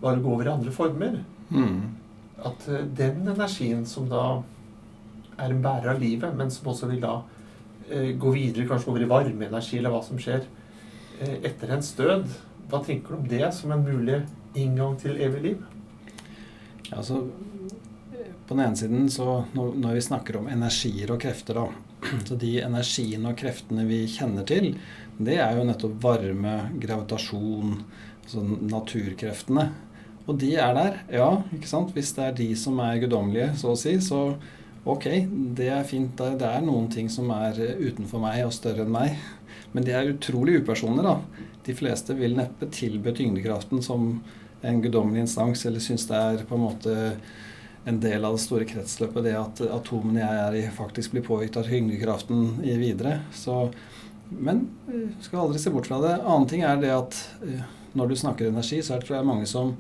bare 0.02 0.22
gå 0.22 0.34
over 0.34 0.50
i 0.50 0.54
andre 0.54 0.74
former. 0.76 1.22
Mm. 1.50 1.80
At 2.46 2.68
eh, 2.68 2.86
den 2.98 3.24
energien 3.28 3.86
som 3.88 4.10
da 4.12 4.42
er 5.38 5.54
en 5.54 5.64
bærer 5.64 5.94
av 5.94 6.02
livet, 6.02 6.36
men 6.36 6.52
som 6.52 6.70
også 6.72 6.90
vil 6.92 7.02
da 7.04 7.22
eh, 7.90 8.14
gå 8.20 8.34
videre, 8.36 8.68
kanskje 8.70 8.92
over 8.92 9.06
i 9.06 9.10
varmeenergi 9.10 9.80
eller 9.80 9.94
hva 9.94 10.04
som 10.06 10.20
skjer 10.22 10.44
eh, 11.22 11.38
etter 11.48 11.74
ens 11.78 11.94
død. 11.98 12.28
Hva 12.68 12.84
tenker 12.84 13.16
du 13.16 13.22
om 13.22 13.28
det 13.32 13.48
som 13.56 13.72
en 13.72 13.86
mulig 13.86 14.22
inngang 14.58 14.98
til 15.00 15.20
evig 15.24 15.44
liv? 15.46 15.66
Altså, 16.92 17.22
på 18.48 18.56
den 18.56 18.64
ene 18.64 18.80
siden, 18.80 19.10
så 19.12 19.44
når, 19.56 19.76
når 19.80 19.98
vi 19.98 20.08
snakker 20.08 20.40
om 20.40 20.50
energier 20.52 21.12
og 21.14 21.22
krefter, 21.24 21.62
da 21.62 21.87
Så 22.28 22.38
de 22.40 22.58
energiene 22.64 23.32
og 23.32 23.40
kreftene 23.40 23.86
vi 23.88 24.04
kjenner 24.12 24.46
til, 24.48 24.74
det 25.18 25.40
er 25.42 25.58
jo 25.58 25.66
nettopp 25.68 25.98
varme, 26.04 26.56
gravitasjon, 26.82 27.76
altså 28.24 28.44
naturkreftene. 28.46 29.68
Og 30.28 30.38
de 30.42 30.54
er 30.60 30.74
der, 30.76 31.02
ja, 31.16 31.30
ikke 31.56 31.70
sant. 31.70 31.94
Hvis 31.96 32.12
det 32.18 32.26
er 32.26 32.38
de 32.38 32.50
som 32.60 32.80
er 32.84 33.00
guddommelige, 33.02 33.54
så 33.60 33.72
å 33.72 33.80
si, 33.80 33.96
så 34.04 34.22
ok, 34.88 35.08
det 35.58 35.70
er 35.72 35.88
fint. 35.88 36.20
Det 36.20 36.48
er 36.48 36.66
noen 36.66 36.90
ting 36.92 37.08
som 37.12 37.32
er 37.36 37.56
utenfor 37.80 38.22
meg 38.24 38.44
og 38.46 38.56
større 38.56 38.84
enn 38.84 38.92
meg. 38.94 39.16
Men 39.72 39.88
de 39.88 39.96
er 39.96 40.12
utrolig 40.12 40.62
upersoner, 40.62 41.08
da. 41.08 41.46
De 41.68 41.76
fleste 41.76 42.16
vil 42.16 42.36
neppe 42.38 42.70
tilby 42.72 43.14
tyngdekraften 43.16 43.84
som 43.84 44.18
en 44.68 44.82
guddommelig 44.84 45.26
instans, 45.26 45.66
eller 45.68 45.84
syns 45.84 46.08
det 46.10 46.18
er 46.18 46.46
på 46.48 46.58
en 46.58 46.64
måte 46.66 46.96
en 47.88 48.00
del 48.04 48.26
av 48.26 48.36
det 48.36 48.44
store 48.44 48.66
kretsløpet, 48.68 49.24
det 49.24 49.36
at 49.40 49.62
atomene 49.72 50.20
jeg 50.20 50.40
er 50.44 50.56
i, 50.60 50.64
faktisk 50.76 51.14
blir 51.14 51.24
påvirket 51.24 51.62
av 51.62 51.70
tyngdekraften 51.70 52.58
i 52.68 52.76
videre. 52.80 53.22
Så, 53.32 53.70
men 54.28 54.66
du 54.88 55.24
skal 55.24 55.46
aldri 55.46 55.62
se 55.64 55.72
bort 55.72 55.88
fra 55.88 56.02
det. 56.04 56.18
Annen 56.20 56.50
ting 56.52 56.66
er 56.68 56.82
det 56.82 56.92
at 56.92 57.20
eh, 57.48 57.64
når 57.96 58.12
du 58.12 58.18
snakker 58.20 58.50
energi, 58.50 58.82
så 58.84 58.96
er 58.96 59.00
det 59.00 59.08
tror 59.08 59.20
jeg 59.22 59.30
mange 59.30 59.48
som 59.48 59.78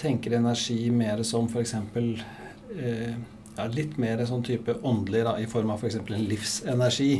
tenker 0.00 0.38
energi 0.38 0.78
mer 0.94 1.20
som 1.28 1.50
f.eks. 1.50 1.74
Eh, 2.00 3.12
ja, 3.58 3.68
litt 3.68 3.98
mer 4.00 4.24
sånn 4.24 4.46
type 4.46 4.78
åndelig, 4.80 5.26
da, 5.28 5.36
i 5.36 5.50
form 5.50 5.74
av 5.74 5.84
f.eks. 5.84 6.00
en 6.00 6.26
livsenergi. 6.30 7.12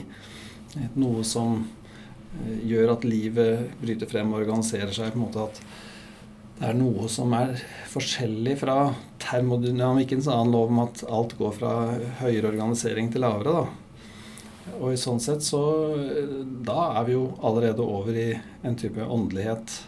Noe 0.97 1.27
som 1.27 1.59
eh, 1.61 2.65
gjør 2.71 2.97
at 2.97 3.05
livet 3.05 3.77
bryter 3.83 4.09
frem 4.09 4.33
og 4.33 4.41
organiserer 4.41 4.97
seg 4.97 5.13
på 5.13 5.21
en 5.21 5.27
måte 5.27 5.49
at 5.51 5.63
det 6.61 6.69
er 6.69 6.77
noe 6.77 7.07
som 7.09 7.33
er 7.33 7.55
forskjellig 7.89 8.59
fra 8.61 8.91
termodynamikkens 9.23 10.27
annen 10.29 10.53
lov 10.53 10.69
om 10.69 10.83
at 10.83 11.01
alt 11.09 11.33
går 11.39 11.55
fra 11.57 11.71
høyere 12.19 12.51
organisering 12.51 13.09
til 13.13 13.25
lavere. 13.25 13.63
Da. 13.63 14.75
Og 14.77 14.93
i 14.93 14.99
sånn 15.01 15.23
sett 15.25 15.41
så 15.45 15.63
Da 16.69 16.83
er 17.01 17.09
vi 17.09 17.17
jo 17.17 17.31
allerede 17.41 17.81
over 17.81 18.13
i 18.13 18.29
en 18.37 18.77
type 18.77 19.01
åndelighet. 19.01 19.79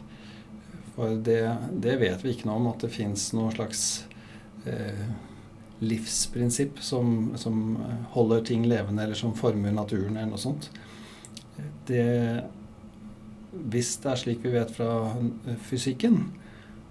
For 0.97 1.21
det, 1.29 1.43
det 1.85 1.99
vet 2.01 2.25
vi 2.25 2.33
ikke 2.33 2.49
noe 2.49 2.57
om, 2.63 2.73
at 2.73 2.81
det 2.87 2.93
fins 2.97 3.29
noe 3.37 3.53
slags 3.53 3.85
eh, 4.65 5.07
livsprinsipp 5.85 6.81
som, 6.81 7.35
som 7.37 7.77
holder 8.17 8.49
ting 8.49 8.65
levende, 8.65 9.05
eller 9.05 9.19
som 9.19 9.37
former 9.37 9.77
naturen, 9.77 10.17
eller 10.17 10.33
noe 10.33 10.41
sånt. 10.41 10.73
Det, 11.89 12.05
hvis 13.53 13.99
det 14.01 14.13
er 14.13 14.21
slik 14.25 14.45
vi 14.45 14.57
vet 14.57 14.73
fra 14.73 14.95
fysikken, 15.69 16.23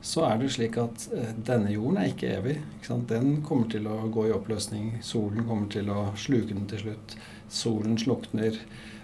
så 0.02 0.24
er 0.26 0.40
det 0.42 0.50
slik 0.56 0.78
at 0.82 1.06
eh, 1.14 1.34
denne 1.46 1.72
jorden 1.74 2.00
er 2.02 2.10
ikke 2.12 2.32
evig. 2.40 2.58
Ikke 2.80 2.98
den 3.10 3.36
kommer 3.46 3.70
til 3.70 3.86
å 3.90 4.00
gå 4.14 4.28
i 4.28 4.34
oppløsning. 4.36 4.96
Solen 5.06 5.46
kommer 5.46 5.70
til 5.74 5.92
å 5.94 6.10
sluke 6.18 6.56
den 6.56 6.66
til 6.72 6.88
slutt. 6.88 7.18
Solen 7.52 8.00
slukner. 8.02 8.58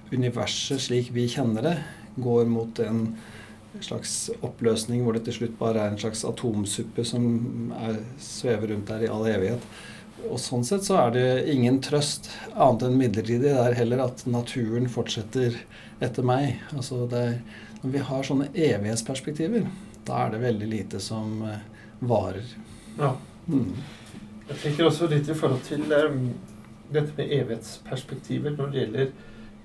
Universet 0.09 0.81
slik 0.87 1.11
vi 1.13 1.27
kjenner 1.29 1.65
det, 1.65 1.75
går 2.23 2.47
mot 2.49 2.79
en 2.79 3.09
slags 3.83 4.31
oppløsning 4.39 5.03
hvor 5.03 5.13
det 5.13 5.25
til 5.27 5.35
slutt 5.41 5.57
bare 5.59 5.83
er 5.83 5.91
en 5.91 5.99
slags 6.01 6.23
atomsuppe 6.25 7.03
som 7.05 7.73
er, 7.77 7.99
svever 8.23 8.71
rundt 8.71 8.89
der 8.89 9.03
i 9.05 9.11
all 9.11 9.27
evighet. 9.29 9.65
Og 10.31 10.39
sånn 10.41 10.63
sett 10.65 10.87
så 10.87 10.97
er 11.03 11.11
det 11.13 11.27
ingen 11.51 11.77
trøst 11.83 12.31
annet 12.55 12.87
enn 12.87 12.97
midlertidig. 12.97 13.51
Det 13.51 13.67
er 13.67 13.77
heller 13.77 14.07
at 14.07 14.23
naturen 14.25 14.89
fortsetter 14.89 15.59
etter 16.01 16.25
meg. 16.25 16.63
Altså 16.73 17.03
det 17.11 17.21
er, 17.21 17.37
når 17.83 17.93
vi 17.93 18.07
har 18.07 18.25
sånne 18.25 18.49
evighetsperspektiver, 18.55 19.67
da 20.07 20.23
er 20.25 20.33
det 20.33 20.43
veldig 20.43 20.69
lite 20.71 21.01
som 21.03 21.41
uh, 21.43 21.57
varer. 21.99 22.47
Ja. 22.97 23.13
Mm. 23.47 23.73
Jeg 24.47 24.59
tenker 24.61 24.87
også 24.87 25.09
litt 25.11 25.27
i 25.29 25.35
forhold 25.35 25.63
til 25.67 25.83
um, 25.91 26.31
dette 26.93 27.11
med 27.17 27.33
evighetsperspektiver 27.35 28.55
når 28.55 28.71
det 28.71 28.81
gjelder 28.81 29.13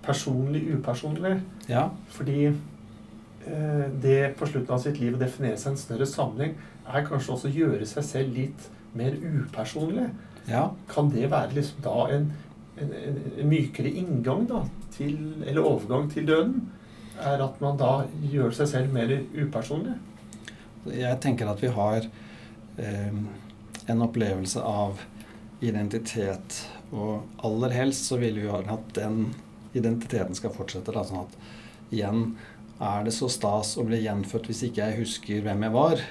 personlig, 0.02 0.64
upersonlig. 0.74 1.36
Ja. 1.70 1.88
Fordi 2.10 2.50
uh, 2.50 3.86
det 4.02 4.34
på 4.38 4.50
slutten 4.50 4.74
av 4.74 4.82
sitt 4.82 5.00
liv 5.02 5.16
å 5.16 5.22
definere 5.22 5.60
seg 5.60 5.74
en 5.74 5.82
større 5.82 6.08
sammenheng, 6.10 6.56
er 6.82 7.06
kanskje 7.06 7.36
også 7.36 7.50
å 7.50 7.56
gjøre 7.56 7.86
seg 7.86 8.06
selv 8.06 8.38
litt 8.38 8.70
mer 8.98 9.14
upersonlig. 9.16 10.10
ja. 10.50 10.68
Kan 10.90 11.10
det 11.14 11.30
være 11.30 11.54
liksom 11.56 11.82
da 11.84 12.06
en, 12.12 12.30
en, 12.76 12.90
en, 12.92 13.20
en 13.38 13.48
mykere 13.48 13.92
inngang 14.02 14.46
da, 14.50 14.64
til, 14.92 15.16
eller 15.46 15.62
overgang 15.62 16.10
til 16.12 16.26
døden? 16.28 16.64
Er 17.22 17.42
at 17.44 17.60
man 17.62 17.76
da 17.78 17.92
gjør 18.32 18.50
seg 18.56 18.68
selv 18.72 18.94
mer 18.94 19.12
upersonlig? 19.36 19.94
Jeg 20.90 21.20
tenker 21.22 21.50
at 21.50 21.62
vi 21.62 21.70
har 21.70 22.06
eh, 22.76 23.18
en 23.86 24.02
opplevelse 24.02 24.62
av 24.62 25.00
identitet. 25.62 26.64
Og 26.90 27.22
aller 27.46 27.76
helst 27.76 28.10
så 28.10 28.18
vil 28.20 28.40
vi 28.40 28.48
jo 28.48 28.58
at 28.58 28.90
den 28.98 29.28
identiteten 29.72 30.36
skal 30.36 30.54
fortsette. 30.54 30.94
Da, 30.94 31.04
sånn 31.06 31.24
at 31.24 31.94
igjen 31.94 32.34
er 32.82 33.06
det 33.06 33.14
så 33.14 33.28
stas 33.30 33.76
å 33.78 33.86
bli 33.86 34.02
gjenfødt 34.02 34.48
hvis 34.50 34.64
ikke 34.68 34.88
jeg 34.88 35.02
husker 35.04 35.46
hvem 35.46 35.66
jeg 35.68 35.76
var. 35.76 36.02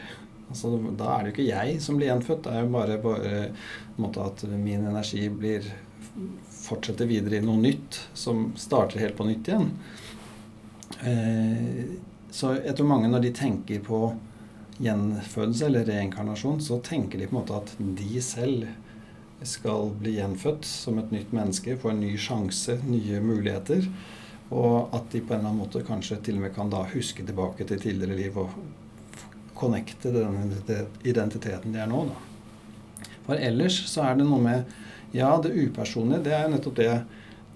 Altså, 0.51 0.73
da 0.99 1.13
er 1.13 1.23
det 1.23 1.31
jo 1.31 1.35
ikke 1.35 1.49
jeg 1.51 1.81
som 1.83 1.99
blir 1.99 2.11
gjenfødt. 2.11 2.45
Det 2.47 2.55
er 2.55 2.65
jo 2.65 2.73
bare, 2.75 2.99
bare 3.03 4.25
at 4.25 4.45
min 4.51 4.87
energi 4.87 5.27
blir 5.31 5.67
fortsetter 6.61 7.07
videre 7.09 7.39
i 7.39 7.45
noe 7.45 7.59
nytt 7.59 7.99
som 8.17 8.49
starter 8.59 9.03
helt 9.03 9.17
på 9.19 9.27
nytt 9.27 9.51
igjen. 9.51 9.69
Eh, 11.07 11.95
så 12.31 12.55
jeg 12.57 12.75
tror 12.77 12.89
mange 12.91 13.09
når 13.11 13.25
de 13.25 13.31
tenker 13.35 13.83
på 13.83 14.03
gjenfødelse 14.81 15.67
eller 15.67 15.85
reinkarnasjon, 15.85 16.61
så 16.61 16.79
tenker 16.83 17.19
de 17.19 17.27
på 17.29 17.35
en 17.35 17.41
måte 17.41 17.57
at 17.57 17.75
de 17.79 18.23
selv 18.23 18.65
skal 19.47 19.91
bli 19.97 20.15
gjenfødt 20.19 20.65
som 20.67 20.99
et 21.01 21.13
nytt 21.13 21.31
menneske, 21.33 21.77
få 21.81 21.93
en 21.93 22.01
ny 22.03 22.13
sjanse, 22.21 22.77
nye 22.85 23.21
muligheter. 23.25 23.87
Og 24.51 24.91
at 24.95 25.07
de 25.13 25.21
på 25.21 25.33
en 25.33 25.39
eller 25.39 25.49
annen 25.49 25.61
måte 25.63 25.83
kanskje 25.87 26.19
til 26.25 26.37
og 26.37 26.45
med 26.45 26.53
kan 26.55 26.69
da 26.69 26.83
huske 26.91 27.25
tilbake 27.25 27.65
til 27.67 27.81
tidligere 27.81 28.17
liv 28.19 28.37
og 28.41 28.57
connecte 29.57 30.11
den 30.13 30.53
identiteten 31.07 31.73
de 31.73 31.81
er 31.81 31.89
nå. 31.89 32.03
Da. 32.09 33.07
For 33.27 33.39
ellers 33.39 33.77
så 33.89 34.05
er 34.05 34.19
det 34.19 34.27
noe 34.27 34.41
med 34.41 34.79
Ja, 35.11 35.33
det 35.43 35.51
upersonlige, 35.51 36.23
det 36.23 36.31
er 36.31 36.45
jo 36.45 36.51
nettopp 36.53 36.77
det 36.77 36.91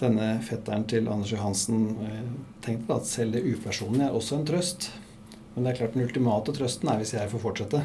denne 0.01 0.25
fetteren 0.43 0.83
til 0.91 1.05
Anders 1.07 1.31
Johansen 1.31 1.85
eh, 2.03 2.25
tenkte, 2.65 2.97
at 2.97 3.07
selv 3.07 3.37
det 3.37 3.45
upersonlige 3.47 4.09
er 4.09 4.17
også 4.17 4.41
en 4.41 4.47
trøst. 4.49 4.89
Men 5.55 5.63
det 5.63 5.71
er 5.71 5.79
klart 5.79 5.95
den 5.95 6.03
ultimate 6.03 6.53
trøsten 6.55 6.91
er 6.91 6.99
hvis 6.99 7.15
jeg 7.15 7.31
får 7.31 7.43
fortsette. 7.43 7.81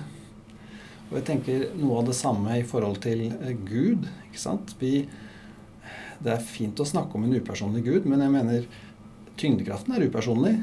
Og 1.11 1.17
jeg 1.19 1.27
tenker 1.27 1.65
noe 1.79 2.01
av 2.01 2.11
det 2.11 2.17
samme 2.19 2.59
i 2.59 2.67
forhold 2.67 3.01
til 3.03 3.29
eh, 3.31 3.55
Gud. 3.55 4.07
ikke 4.29 4.43
sant? 4.43 4.75
Vi, 4.83 5.05
det 6.23 6.35
er 6.35 6.45
fint 6.45 6.79
å 6.83 6.87
snakke 6.87 7.19
om 7.19 7.27
en 7.27 7.35
upersonlig 7.39 7.83
Gud, 7.87 8.07
men 8.11 8.23
jeg 8.23 8.35
mener 8.35 8.69
tyngdekraften 9.41 9.97
er 9.97 10.07
upersonlig. 10.07 10.55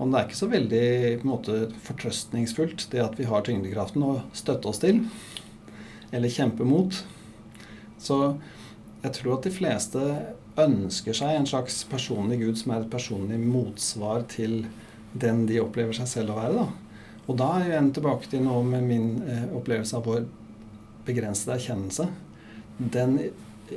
Og 0.00 0.08
det 0.08 0.16
er 0.16 0.26
ikke 0.26 0.38
så 0.38 0.48
veldig 0.50 0.84
på 1.20 1.26
en 1.26 1.30
måte, 1.30 1.56
fortrøstningsfullt 1.84 2.86
det 2.94 3.02
at 3.04 3.18
vi 3.20 3.28
har 3.28 3.44
tyngdekraften 3.46 4.06
å 4.06 4.20
støtte 4.32 4.70
oss 4.70 4.80
til. 4.82 5.02
Eller 6.10 6.32
kjempe 6.32 6.66
mot. 6.66 6.96
Så 8.00 8.20
jeg 9.04 9.12
tror 9.18 9.36
at 9.36 9.46
de 9.46 9.52
fleste 9.54 10.04
ønsker 10.60 11.16
seg 11.16 11.36
en 11.36 11.48
slags 11.48 11.82
personlig 11.88 12.40
Gud 12.40 12.58
som 12.58 12.72
er 12.74 12.84
et 12.84 12.92
personlig 12.92 13.38
motsvar 13.42 14.24
til 14.32 14.64
den 15.12 15.46
de 15.46 15.60
opplever 15.62 15.96
seg 15.96 16.08
selv 16.08 16.34
å 16.34 16.38
være. 16.38 16.64
Da. 16.64 17.20
Og 17.26 17.38
da 17.38 17.50
er 17.60 17.74
jeg 17.74 17.92
tilbake 17.98 18.30
til 18.30 18.44
noe 18.46 18.62
med 18.66 18.86
min 18.86 19.10
eh, 19.26 19.46
opplevelse 19.56 19.98
av 19.98 20.06
vår 20.06 20.24
begrensede 21.06 21.56
erkjennelse. 21.56 22.08
Den 22.78 23.18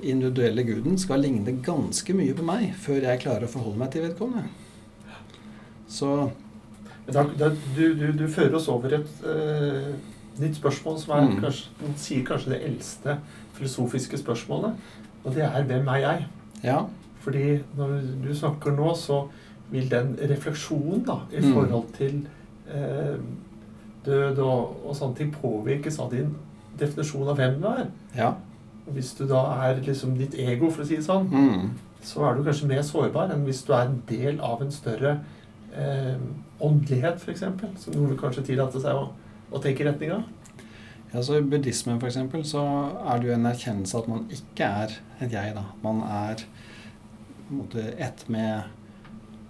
individuelle 0.02 0.64
guden 0.66 0.98
skal 0.98 1.22
ligne 1.22 1.54
ganske 1.66 2.16
mye 2.18 2.34
på 2.38 2.46
meg 2.48 2.72
før 2.82 3.06
jeg 3.06 3.22
klarer 3.22 3.46
å 3.46 3.52
forholde 3.52 3.82
meg 3.82 3.92
til 3.94 4.08
vedkommende. 4.08 4.48
Så 5.94 6.10
da, 7.06 7.26
da, 7.38 7.52
du, 7.76 7.84
du, 8.00 8.08
du, 8.16 8.26
fører 8.32 8.56
oss 8.58 8.70
over 8.72 8.96
et 8.98 9.24
uh, 9.28 9.92
nytt 10.40 10.58
spørsmål 10.58 10.98
som 11.02 11.14
er, 11.18 11.28
mm. 11.28 11.40
kanskje, 11.44 11.94
sier 12.00 12.26
kanskje 12.26 12.56
det 12.56 12.62
eldste 12.70 13.18
filosofiske 13.58 14.18
spørsmålet. 14.24 14.80
Og 15.24 15.36
det 15.36 15.46
er 15.46 15.64
'Hvem 15.64 15.88
er 15.94 16.00
jeg?' 16.08 16.28
Ja. 16.64 16.80
Fordi 17.20 17.60
når 17.78 18.00
du 18.24 18.34
snakker 18.36 18.72
nå, 18.72 18.96
så 18.96 19.28
vil 19.74 19.90
den 19.92 20.14
refleksjonen 20.30 21.04
da, 21.08 21.20
i 21.34 21.42
Mm. 21.42 21.54
forhold 21.54 21.94
til 21.98 22.20
eh, 22.70 23.18
død 24.06 24.40
og, 24.44 24.76
og 24.88 24.96
sånne 24.96 25.16
ting 25.18 25.32
påvirkes 25.36 26.00
av 26.00 26.12
din 26.14 26.36
definisjon 26.80 27.28
av 27.32 27.38
hvem 27.40 27.60
du 27.62 27.68
er. 27.72 27.88
Ja. 28.18 28.34
Hvis 28.94 29.14
du 29.18 29.26
da 29.30 29.44
er 29.64 29.80
liksom 29.82 30.18
ditt 30.20 30.34
ego, 30.36 30.70
for 30.70 30.84
å 30.84 30.88
si 30.88 30.96
det 31.00 31.06
sånn, 31.06 31.30
Mm. 31.32 31.70
så 32.04 32.26
er 32.30 32.36
du 32.36 32.44
kanskje 32.44 32.68
mer 32.68 32.82
sårbar 32.84 33.32
enn 33.34 33.46
hvis 33.48 33.64
du 33.66 33.74
er 33.74 33.86
en 33.88 34.02
del 34.10 34.40
av 34.44 34.62
en 34.62 34.72
større 34.72 35.20
eh, 35.76 36.18
åndelighet, 36.62 37.16
f.eks. 37.24 37.44
Som 37.80 37.94
noen 37.96 38.18
kanskje 38.20 38.44
tillater 38.46 38.80
seg 38.84 38.94
å, 38.96 39.08
å 39.52 39.62
tenke 39.64 39.82
i 39.84 39.88
retning 39.88 40.12
av. 40.12 40.24
Ja, 41.14 41.22
så 41.22 41.38
I 41.38 41.42
buddhismen 41.46 42.00
for 42.02 42.08
eksempel, 42.10 42.44
så 42.46 42.62
er 43.08 43.20
det 43.22 43.28
jo 43.30 43.34
en 43.36 43.46
erkjennelse 43.46 43.98
at 44.00 44.08
man 44.10 44.24
ikke 44.34 44.66
er 44.84 44.96
et 45.22 45.32
jeg. 45.32 45.54
da. 45.56 45.64
Man 45.84 46.02
er 46.04 46.36
på 46.44 47.52
en 47.52 47.58
måte 47.64 47.84
ett 48.02 48.24
med 48.30 48.64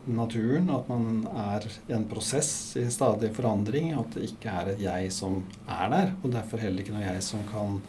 naturen, 0.06 0.70
at 0.74 0.90
man 0.90 1.28
er 1.36 1.68
i 1.88 1.94
en 1.96 2.08
prosess 2.10 2.76
i 2.80 2.86
stadig 2.92 3.32
forandring. 3.36 3.94
At 3.98 4.16
det 4.16 4.32
ikke 4.32 4.52
er 4.52 4.74
et 4.74 4.84
jeg 4.84 5.12
som 5.16 5.42
er 5.68 5.94
der, 5.94 6.12
og 6.22 6.34
derfor 6.36 6.64
heller 6.64 6.84
ikke 6.84 6.96
noe 6.96 7.06
jeg 7.06 7.24
som 7.26 7.46
kan 7.52 7.80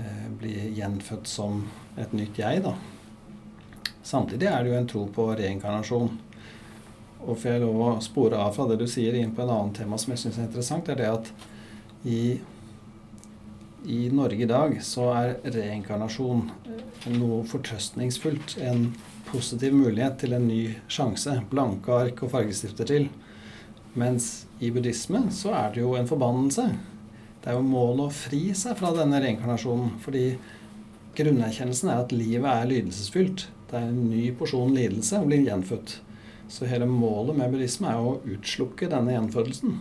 eh, 0.00 0.26
bli 0.40 0.54
gjenfødt 0.78 1.30
som 1.30 1.64
et 2.00 2.14
nytt 2.16 2.40
jeg. 2.40 2.64
da. 2.64 2.74
Samtidig 4.02 4.48
er 4.48 4.62
det 4.62 4.72
jo 4.72 4.78
en 4.78 4.90
tro 4.90 5.04
på 5.14 5.28
reinkarnasjon. 5.38 6.14
Og 7.20 7.36
får 7.36 7.52
jeg 7.52 7.64
lov 7.66 7.82
å 7.84 7.90
spore 8.04 8.38
av 8.40 8.54
fra 8.56 8.64
det 8.70 8.80
du 8.80 8.86
sier, 8.88 9.16
inn 9.18 9.34
på 9.36 9.44
en 9.44 9.52
annen 9.52 9.74
tema 9.76 9.98
som 10.00 10.14
jeg 10.14 10.24
syns 10.24 10.40
er 10.40 10.48
interessant, 10.48 10.88
er 10.88 11.02
det 11.02 11.10
at 11.10 11.34
i 12.08 12.22
i 13.88 14.10
Norge 14.12 14.44
i 14.44 14.48
dag 14.48 14.74
så 14.84 15.06
er 15.14 15.38
reinkarnasjon 15.54 16.42
noe 17.16 17.38
fortrøstningsfullt. 17.48 18.58
En 18.60 18.90
positiv 19.30 19.74
mulighet 19.74 20.18
til 20.22 20.34
en 20.36 20.46
ny 20.48 20.62
sjanse. 20.90 21.36
Blanke 21.50 21.92
ark 21.94 22.22
og 22.26 22.32
fargestifter 22.34 22.88
til. 22.88 23.08
Mens 23.98 24.46
i 24.62 24.70
buddhisme 24.70 25.24
så 25.34 25.52
er 25.56 25.74
det 25.74 25.82
jo 25.84 25.94
en 25.98 26.08
forbannelse. 26.10 26.66
Det 27.40 27.50
er 27.50 27.56
jo 27.56 27.64
målet 27.66 28.04
å 28.06 28.14
fri 28.14 28.42
seg 28.54 28.76
fra 28.78 28.92
denne 28.94 29.20
reinkarnasjonen. 29.24 29.94
Fordi 30.04 30.24
grunnerkjennelsen 31.18 31.90
er 31.90 32.02
at 32.04 32.12
livet 32.14 32.46
er 32.50 32.68
lidelsesfylt. 32.70 33.46
Det 33.70 33.78
er 33.78 33.88
en 33.88 34.04
ny 34.10 34.28
porsjon 34.38 34.74
lidelse 34.76 35.18
og 35.20 35.30
blir 35.30 35.46
gjenfødt. 35.46 35.96
Så 36.50 36.66
hele 36.66 36.86
målet 36.90 37.38
med 37.38 37.52
buddhisme 37.54 37.90
er 37.90 38.02
å 38.02 38.18
utslukke 38.26 38.90
denne 38.90 39.14
gjenfødelsen. 39.16 39.78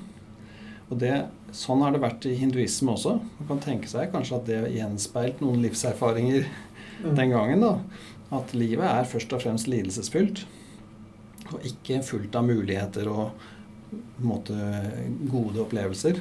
Og 0.89 0.97
det, 1.01 1.15
Sånn 1.49 1.81
har 1.81 1.89
det 1.95 2.01
vært 2.03 2.27
i 2.29 2.35
hinduisme 2.37 2.91
også. 2.93 3.15
Man 3.39 3.47
kan 3.49 3.61
tenke 3.63 3.89
seg 3.89 4.11
kanskje 4.13 4.35
at 4.37 4.43
det 4.45 4.57
gjenspeilt 4.75 5.39
noen 5.41 5.63
livserfaringer 5.63 6.45
Mm. 6.99 7.15
den 7.15 7.29
gangen. 7.31 7.61
da. 7.61 7.79
At 8.35 8.53
livet 8.53 8.85
er 8.85 9.07
først 9.09 9.33
og 9.33 9.41
fremst 9.41 9.69
lidelsesfylt, 9.71 10.43
og 11.49 11.65
ikke 11.65 12.03
fullt 12.05 12.35
av 12.37 12.45
muligheter 12.45 13.09
og 13.09 13.31
måte, 14.21 14.55
gode 15.31 15.63
opplevelser. 15.63 16.19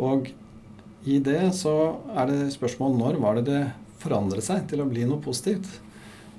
Og 0.00 0.32
i 1.06 1.18
det 1.22 1.52
så 1.58 1.74
er 2.14 2.30
det 2.30 2.54
spørsmål 2.54 2.96
når 2.98 3.20
var 3.22 3.38
det 3.38 3.46
det 3.50 3.62
forandret 4.02 4.46
seg 4.46 4.66
til 4.70 4.82
å 4.82 4.88
bli 4.90 5.06
noe 5.06 5.22
positivt. 5.22 5.68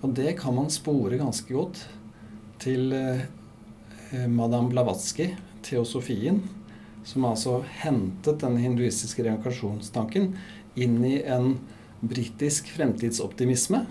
Og 0.03 0.11
det 0.17 0.35
kan 0.39 0.55
man 0.55 0.71
spore 0.73 1.19
ganske 1.19 1.47
godt 1.47 1.85
til 2.63 2.91
eh, 2.95 3.23
Madame 4.27 4.71
Blavatsky, 4.71 5.31
teosofien, 5.63 6.41
som 7.07 7.27
altså 7.27 7.61
hentet 7.83 8.41
denne 8.43 8.61
hinduistiske 8.63 9.23
reinkarnasjonstanken 9.25 10.33
inn 10.79 10.97
i 11.07 11.17
en 11.23 11.57
britisk 12.03 12.71
fremtidsoptimisme. 12.75 13.83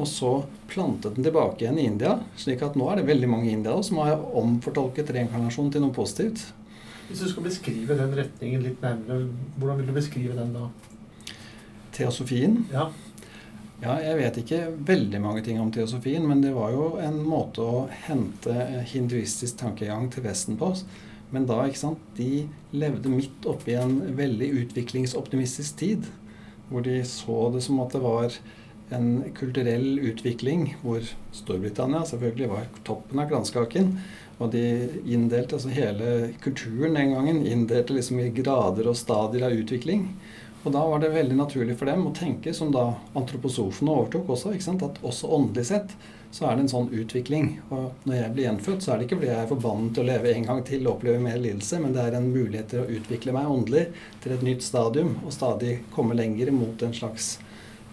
Og 0.00 0.08
så 0.08 0.30
plantet 0.70 1.18
den 1.18 1.26
tilbake 1.26 1.64
igjen 1.64 1.78
i 1.78 1.84
India, 1.90 2.16
slik 2.40 2.64
at 2.64 2.78
nå 2.80 2.86
er 2.88 3.00
det 3.00 3.08
veldig 3.10 3.28
mange 3.28 3.50
i 3.50 3.54
India 3.58 3.74
som 3.84 4.00
har 4.00 4.22
omfortolket 4.40 5.12
reinkarnasjon 5.12 5.68
til 5.74 5.84
noe 5.84 5.92
positivt. 5.92 6.46
Hvis 7.10 7.20
du 7.20 7.28
skal 7.28 7.44
beskrive 7.44 7.96
den 7.98 8.14
retningen 8.16 8.64
litt 8.64 8.80
nærmere, 8.80 9.26
hvordan 9.60 9.82
vil 9.82 9.90
du 9.90 9.96
beskrive 9.98 10.36
den 10.38 10.54
da? 10.56 10.68
Teosofien 11.92 12.62
Ja. 12.72 12.88
Ja, 13.82 13.96
jeg 13.98 14.14
vet 14.20 14.36
ikke 14.38 14.58
veldig 14.86 15.18
mange 15.20 15.40
ting 15.42 15.56
om 15.58 15.72
teosofien, 15.74 16.22
men 16.30 16.38
det 16.40 16.52
var 16.54 16.70
jo 16.70 16.84
en 17.02 17.16
måte 17.26 17.64
å 17.66 17.80
hente 18.06 18.54
hinduistisk 18.92 19.58
tankegang 19.58 20.06
til 20.14 20.22
Vesten 20.22 20.54
på. 20.60 20.68
Men 21.34 21.48
da, 21.48 21.64
ikke 21.66 21.80
sant, 21.80 22.02
de 22.14 22.44
levde 22.70 23.10
midt 23.10 23.48
oppi 23.50 23.74
en 23.74 23.96
veldig 24.14 24.52
utviklingsoptimistisk 24.60 25.80
tid. 25.80 26.06
Hvor 26.70 26.86
de 26.86 27.00
så 27.08 27.48
det 27.56 27.64
som 27.66 27.82
at 27.82 27.96
det 27.96 28.04
var 28.04 28.38
en 28.94 29.08
kulturell 29.38 29.98
utvikling 30.10 30.68
hvor 30.82 31.04
Storbritannia 31.34 32.04
selvfølgelig 32.08 32.50
var 32.52 32.68
toppen 32.86 33.22
av 33.22 33.30
kranskaken. 33.30 33.92
Og 34.42 34.52
de 34.54 34.64
inndelte 35.06 35.58
altså 35.58 35.72
hele 35.72 36.32
kulturen 36.42 36.96
den 36.98 37.12
gangen 37.14 37.42
inndelte 37.46 37.96
liksom 37.96 38.22
i 38.22 38.30
grader 38.34 38.88
og 38.90 38.98
stadier 38.98 39.48
av 39.48 39.58
utvikling. 39.58 40.08
Og 40.62 40.74
da 40.74 40.82
var 40.86 41.02
det 41.02 41.12
veldig 41.14 41.36
naturlig 41.38 41.76
for 41.78 41.90
dem 41.90 42.06
å 42.06 42.14
tenke, 42.14 42.54
som 42.54 42.70
da 42.74 42.92
antroposofene 43.18 43.94
overtok 43.96 44.30
også, 44.36 44.54
at 44.54 45.00
også 45.02 45.30
åndelig 45.34 45.70
sett 45.72 45.94
så 46.32 46.46
er 46.48 46.56
det 46.56 46.64
en 46.64 46.70
sånn 46.72 46.92
utvikling. 46.96 47.48
Og 47.74 48.06
når 48.08 48.16
jeg 48.16 48.34
blir 48.34 48.46
gjenfødt, 48.46 48.84
så 48.84 48.92
er 48.92 49.00
det 49.00 49.06
ikke 49.06 49.18
fordi 49.20 49.32
jeg 49.32 49.42
er 49.42 49.50
forbannet 49.50 49.94
til 49.94 50.04
å 50.04 50.08
leve 50.08 50.32
en 50.32 50.46
gang 50.48 50.62
til 50.64 50.86
og 50.86 50.94
oppleve 50.94 51.20
mer 51.20 51.40
lidelse, 51.42 51.80
men 51.82 51.92
det 51.92 52.06
er 52.06 52.16
en 52.16 52.30
mulighet 52.32 52.70
til 52.72 52.82
å 52.84 52.98
utvikle 52.98 53.34
meg 53.36 53.50
åndelig 53.52 53.82
til 54.24 54.36
et 54.36 54.46
nytt 54.46 54.64
stadium 54.64 55.16
og 55.20 55.34
stadig 55.34 55.74
komme 55.92 56.16
lenger 56.16 56.54
mot 56.56 56.86
en 56.86 56.96
slags 56.96 57.34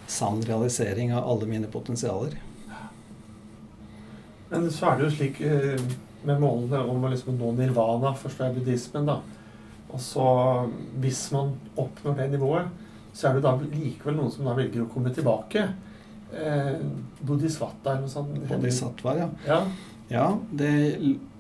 sann 0.10 0.42
realisering 0.42 1.14
av 1.14 1.28
alle 1.30 1.48
mine 1.50 1.70
potensialer. 1.72 2.38
Men 4.50 4.70
så 4.74 4.90
er 4.90 4.98
det 4.98 5.06
jo 5.06 5.14
slik 5.14 5.42
eh, 5.46 5.82
med 6.26 6.42
målene 6.42 6.82
om 6.90 7.04
å 7.06 7.12
liksom 7.12 7.38
nå 7.38 7.52
nirvana, 7.58 8.16
først 8.18 8.42
er 8.42 8.56
buddhismen, 8.56 9.06
da. 9.10 9.20
Og 9.90 10.02
så, 10.02 10.26
hvis 11.02 11.22
man 11.34 11.54
oppnår 11.80 12.18
det 12.18 12.28
nivået, 12.34 12.74
så 13.14 13.30
er 13.30 13.38
det 13.38 13.46
da 13.46 13.56
likevel 13.62 14.18
noen 14.18 14.34
som 14.34 14.50
da 14.50 14.56
velger 14.58 14.84
å 14.86 14.90
komme 14.92 15.14
tilbake. 15.14 15.68
Eh, 16.30 16.76
Bodhisattva 17.26 17.96
eller 17.96 18.06
noe 18.06 18.14
sånt. 18.14 18.36
Bodhisattva, 18.50 19.16
ja. 19.18 19.30
Ja. 19.48 19.64
Ja, 20.10 20.28
det, 20.50 20.72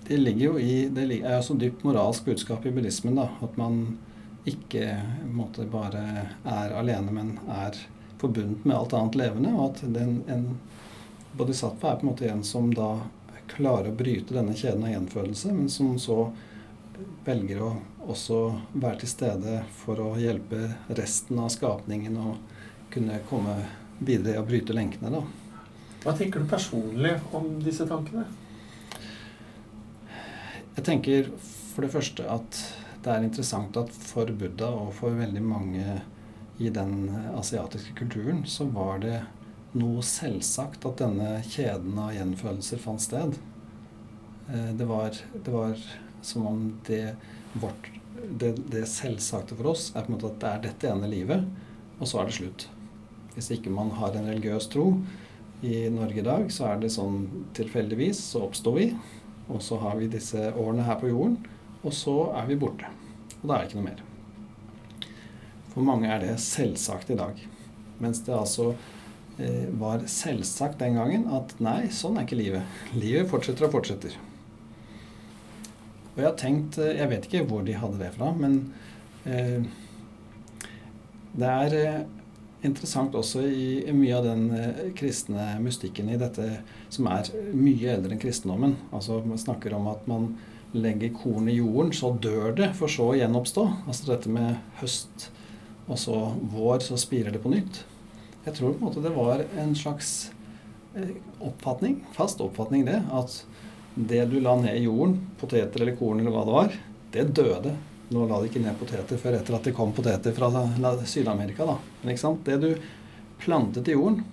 det 0.06 0.18
ligger 0.18 0.52
jo 0.52 0.60
i 0.62 0.74
Det 0.94 1.08
er 1.18 1.40
jo 1.40 1.46
så 1.46 1.56
dypt 1.58 1.82
moralsk 1.86 2.28
budskap 2.30 2.66
i 2.66 2.74
buddhismen, 2.74 3.18
da. 3.18 3.30
At 3.46 3.58
man 3.58 3.98
ikke 4.50 4.96
måte, 5.30 5.66
bare 5.70 6.04
er 6.46 6.74
alene, 6.78 7.14
men 7.14 7.32
er 7.54 7.78
forbundet 8.20 8.66
med 8.66 8.78
alt 8.78 8.94
annet 8.94 9.18
levende. 9.20 9.54
Og 9.56 9.72
at 9.72 9.82
den, 9.96 10.20
en 10.28 10.46
bodhisattva 11.38 11.94
er 11.94 12.00
på 12.00 12.08
en 12.08 12.12
måte 12.12 12.30
en 12.30 12.44
som 12.44 12.72
da 12.76 12.92
klarer 13.50 13.90
å 13.90 13.98
bryte 13.98 14.36
denne 14.36 14.54
kjeden 14.58 14.86
av 14.86 14.94
gjenfødelse, 14.94 15.54
men 15.56 15.70
som 15.74 15.96
så 16.00 16.30
velger 17.26 17.64
å 17.64 17.74
også 18.10 18.40
være 18.74 19.02
til 19.04 19.12
stede 19.12 19.60
for 19.82 20.02
å 20.04 20.14
hjelpe 20.20 20.68
resten 20.98 21.40
av 21.42 21.52
skapningen 21.54 22.18
å 22.18 22.34
kunne 22.94 23.20
komme 23.30 23.56
videre 24.00 24.38
i 24.38 24.42
å 24.42 24.46
bryte 24.48 24.76
lenkene. 24.76 25.12
da. 25.14 25.24
Hva 26.04 26.16
tenker 26.18 26.40
du 26.40 26.50
personlig 26.50 27.18
om 27.36 27.58
disse 27.64 27.86
tankene? 27.88 28.26
Jeg 30.76 30.86
tenker 30.88 31.32
for 31.74 31.84
det 31.86 31.92
første 31.92 32.28
at 32.32 32.62
det 33.04 33.12
er 33.12 33.26
interessant 33.26 33.76
at 33.80 33.92
for 33.92 34.32
Buddha 34.32 34.70
og 34.76 34.94
for 34.96 35.16
veldig 35.16 35.44
mange 35.44 36.00
i 36.60 36.70
den 36.70 37.10
asiatiske 37.40 37.96
kulturen, 37.96 38.44
så 38.46 38.66
var 38.68 39.00
det 39.04 39.22
noe 39.80 40.02
selvsagt 40.04 40.86
at 40.90 41.00
denne 41.00 41.38
kjeden 41.46 41.98
av 42.02 42.12
gjenfølelser 42.16 42.82
fant 42.84 43.04
sted. 43.04 43.38
Eh, 44.50 44.72
Det 44.76 44.88
var, 44.90 45.16
det 45.34 45.54
var 45.54 45.78
som 46.22 46.48
om 46.48 46.66
det, 46.88 47.16
vårt, 47.54 47.92
det, 48.42 48.56
det 48.72 48.88
selvsagte 48.92 49.56
for 49.56 49.72
oss 49.72 49.92
er 49.94 50.04
på 50.04 50.12
en 50.12 50.18
måte 50.18 50.34
at 50.34 50.42
det 50.42 50.50
er 50.52 50.66
dette 50.68 50.92
ene 50.92 51.08
livet, 51.12 51.48
og 52.00 52.08
så 52.08 52.20
er 52.20 52.30
det 52.30 52.38
slutt. 52.40 52.68
Hvis 53.36 53.52
ikke 53.56 53.72
man 53.72 53.94
har 53.96 54.16
en 54.18 54.28
religiøs 54.28 54.68
tro 54.74 54.90
i 55.64 55.88
Norge 55.94 56.20
i 56.20 56.26
dag, 56.28 56.50
så 56.52 56.74
er 56.74 56.82
det 56.82 56.92
sånn 56.92 57.46
tilfeldigvis 57.56 58.20
så 58.34 58.44
oppstår 58.50 58.78
vi, 58.80 58.90
og 59.50 59.64
så 59.64 59.80
har 59.82 59.96
vi 60.02 60.12
disse 60.12 60.52
årene 60.52 60.84
her 60.88 61.00
på 61.00 61.14
jorden, 61.14 61.40
og 61.84 61.96
så 61.96 62.18
er 62.36 62.50
vi 62.52 62.60
borte. 62.60 62.90
Og 63.40 63.48
da 63.48 63.56
er 63.56 63.64
det 63.64 63.70
ikke 63.70 63.80
noe 63.80 63.90
mer. 63.92 64.04
For 65.80 65.88
mange 65.88 66.10
er 66.12 66.20
det 66.20 66.34
selvsagt 66.44 67.08
i 67.14 67.16
dag. 67.16 67.38
Mens 68.04 68.20
det 68.26 68.34
altså 68.36 68.74
eh, 69.40 69.70
var 69.80 70.02
selvsagt 70.12 70.82
den 70.82 70.98
gangen 71.00 71.24
at 71.32 71.54
nei, 71.64 71.86
sånn 71.88 72.20
er 72.20 72.26
ikke 72.28 72.36
livet. 72.36 72.82
Livet 72.92 73.30
fortsetter 73.32 73.70
og 73.70 73.78
fortsetter. 73.78 74.18
Og 76.10 76.20
jeg 76.20 76.28
har 76.28 76.36
tenkt 76.42 76.82
eh, 76.84 76.98
Jeg 76.98 77.14
vet 77.14 77.30
ikke 77.30 77.46
hvor 77.48 77.64
de 77.64 77.78
hadde 77.80 78.02
det 78.02 78.12
fra, 78.18 78.34
men 78.36 78.60
eh, 79.24 79.64
det 81.40 81.54
er 81.54 81.78
eh, 81.80 82.04
interessant 82.68 83.16
også 83.16 83.48
i, 83.48 83.88
mye 83.96 84.20
av 84.20 84.28
den 84.28 84.46
kristne 85.00 85.54
mystikken 85.64 86.12
i 86.12 86.20
dette 86.20 86.52
som 86.92 87.08
er 87.08 87.32
mye 87.56 87.96
eldre 87.96 88.18
enn 88.18 88.20
kristendommen. 88.28 88.76
Altså 88.92 89.24
Man 89.24 89.40
snakker 89.40 89.80
om 89.80 89.88
at 89.96 90.04
man 90.12 90.34
legger 90.76 91.16
korn 91.16 91.48
i 91.48 91.56
jorden, 91.62 91.96
så 91.96 92.12
dør 92.20 92.52
det, 92.60 92.74
for 92.76 92.92
så 92.92 93.14
å 93.14 93.20
gjenoppstå. 93.24 93.70
Altså 93.88 94.12
dette 94.12 94.36
med 94.42 94.60
høst 94.84 95.32
og 95.90 95.98
så 96.00 96.18
vår, 96.54 96.84
så 96.86 96.98
spirer 97.02 97.34
det 97.34 97.42
på 97.44 97.52
nytt. 97.52 97.84
Jeg 98.46 98.56
tror 98.56 98.76
på 98.76 98.80
en 98.80 98.88
måte 98.88 99.04
det 99.04 99.12
var 99.16 99.44
en 99.60 99.74
slags 99.76 100.32
eh, 100.96 101.18
oppfatning, 101.44 102.00
fast 102.16 102.42
oppfatning 102.46 102.86
det, 102.88 103.02
at 103.12 103.42
det 104.00 104.24
du 104.32 104.38
la 104.40 104.56
ned 104.62 104.78
i 104.78 104.86
jorden, 104.86 105.18
poteter 105.42 105.82
eller 105.82 105.98
korn 106.00 106.22
eller 106.22 106.34
hva 106.34 106.46
det 106.46 106.56
var, 106.56 106.78
det 107.16 107.26
døde. 107.36 107.74
Nå 108.14 108.26
la 108.30 108.40
de 108.40 108.50
ikke 108.50 108.62
ned 108.64 108.78
poteter 108.80 109.20
før 109.22 109.38
etter 109.38 109.58
at 109.58 109.68
det 109.68 109.76
kom 109.78 109.92
poteter 109.94 110.34
fra 110.34 110.50
Syd-Amerika. 111.06 111.66
da. 111.66 111.78
Men 112.02 112.14
ikke 112.14 112.24
sant? 112.24 112.46
Det 112.46 112.58
du 112.62 112.72
plantet 113.42 113.90
i 113.90 113.98
jorden, 113.98 114.24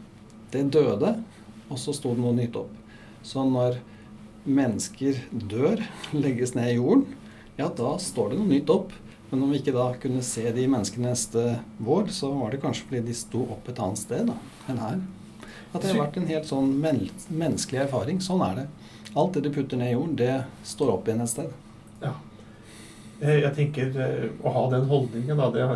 det 0.53 0.69
døde, 0.77 1.17
og 1.69 1.81
så 1.81 1.95
sto 1.97 2.15
det 2.15 2.23
noe 2.23 2.37
nytt 2.37 2.57
opp. 2.57 2.73
Så 3.27 3.43
når 3.49 3.81
mennesker 4.47 5.19
dør, 5.33 5.83
legges 6.25 6.55
ned 6.57 6.73
i 6.73 6.79
jorden, 6.79 7.09
ja, 7.57 7.69
da 7.73 7.97
står 8.01 8.33
det 8.33 8.41
noe 8.41 8.53
nytt 8.53 8.71
opp. 8.73 8.95
Men 9.37 9.43
om 9.45 9.51
vi 9.53 9.59
ikke 9.61 9.75
da 9.77 9.91
kunne 10.01 10.23
se 10.25 10.49
de 10.57 10.63
menneskene 10.73 11.11
neste 11.11 11.41
vår, 11.85 12.07
så 12.17 12.31
var 12.33 12.55
det 12.55 12.63
kanskje 12.63 12.87
fordi 12.87 13.03
de 13.05 13.17
sto 13.19 13.43
opp 13.53 13.67
et 13.69 13.83
annet 13.85 14.01
sted 14.01 14.31
da, 14.31 14.37
enn 14.73 14.81
her. 14.81 15.03
At 15.75 15.83
det 15.83 15.91
har 15.91 15.99
vært 15.99 16.17
en 16.17 16.29
helt 16.31 16.49
sånn 16.49 16.71
men 16.81 17.03
menneskelig 17.29 17.83
erfaring. 17.83 18.23
Sånn 18.25 18.41
er 18.47 18.63
det. 18.63 18.65
Alt 19.13 19.37
det 19.37 19.43
du 19.45 19.51
putter 19.53 19.77
ned 19.77 19.93
i 19.93 19.93
jorden, 19.93 20.17
det 20.17 20.39
står 20.65 20.95
opp 20.95 21.11
igjen 21.11 21.21
et 21.21 21.33
sted. 21.35 21.53
Ja. 22.01 22.15
Jeg 23.21 23.53
tenker 23.61 24.01
eh, 24.07 24.27
å 24.41 24.57
ha 24.57 24.65
den 24.73 24.89
holdningen, 24.89 25.37
da, 25.37 25.53
det, 25.53 25.69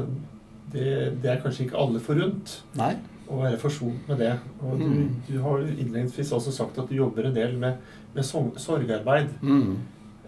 det, 0.73 0.88
det 1.20 1.35
er 1.35 1.44
kanskje 1.44 1.66
ikke 1.66 1.85
alle 1.85 2.01
forunt. 2.09 2.57
Nei. 2.81 2.94
Å 3.29 3.44
være 3.44 3.61
forsont 3.61 4.09
med 4.09 4.25
det. 4.25 4.35
Og 4.64 4.81
du, 4.81 4.88
mm. 4.88 5.07
du 5.29 5.37
har 5.44 5.68
innledningsvis 5.68 6.33
også 6.40 6.57
sagt 6.62 6.81
at 6.81 6.88
du 6.88 6.96
jobber 6.96 7.29
en 7.29 7.37
del 7.37 7.61
med, 7.61 7.77
med 8.16 8.25
sorgarbeid. 8.25 9.37
Mm. 9.44 9.75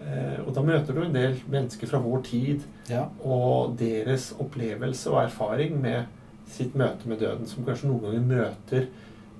Eh, 0.03 0.39
og 0.43 0.51
da 0.55 0.63
møter 0.65 0.95
du 0.95 1.03
en 1.03 1.15
del 1.15 1.37
mennesker 1.51 1.87
fra 1.87 2.01
vår 2.03 2.23
tid 2.27 2.65
ja. 2.89 3.05
og 3.23 3.77
deres 3.79 4.31
opplevelse 4.41 5.11
og 5.13 5.21
erfaring 5.23 5.77
med 5.81 6.09
sitt 6.51 6.75
møte 6.75 7.07
med 7.09 7.21
døden, 7.23 7.47
som 7.47 7.63
kanskje 7.65 7.89
noen 7.89 8.03
ganger 8.03 8.27
møter 8.27 8.89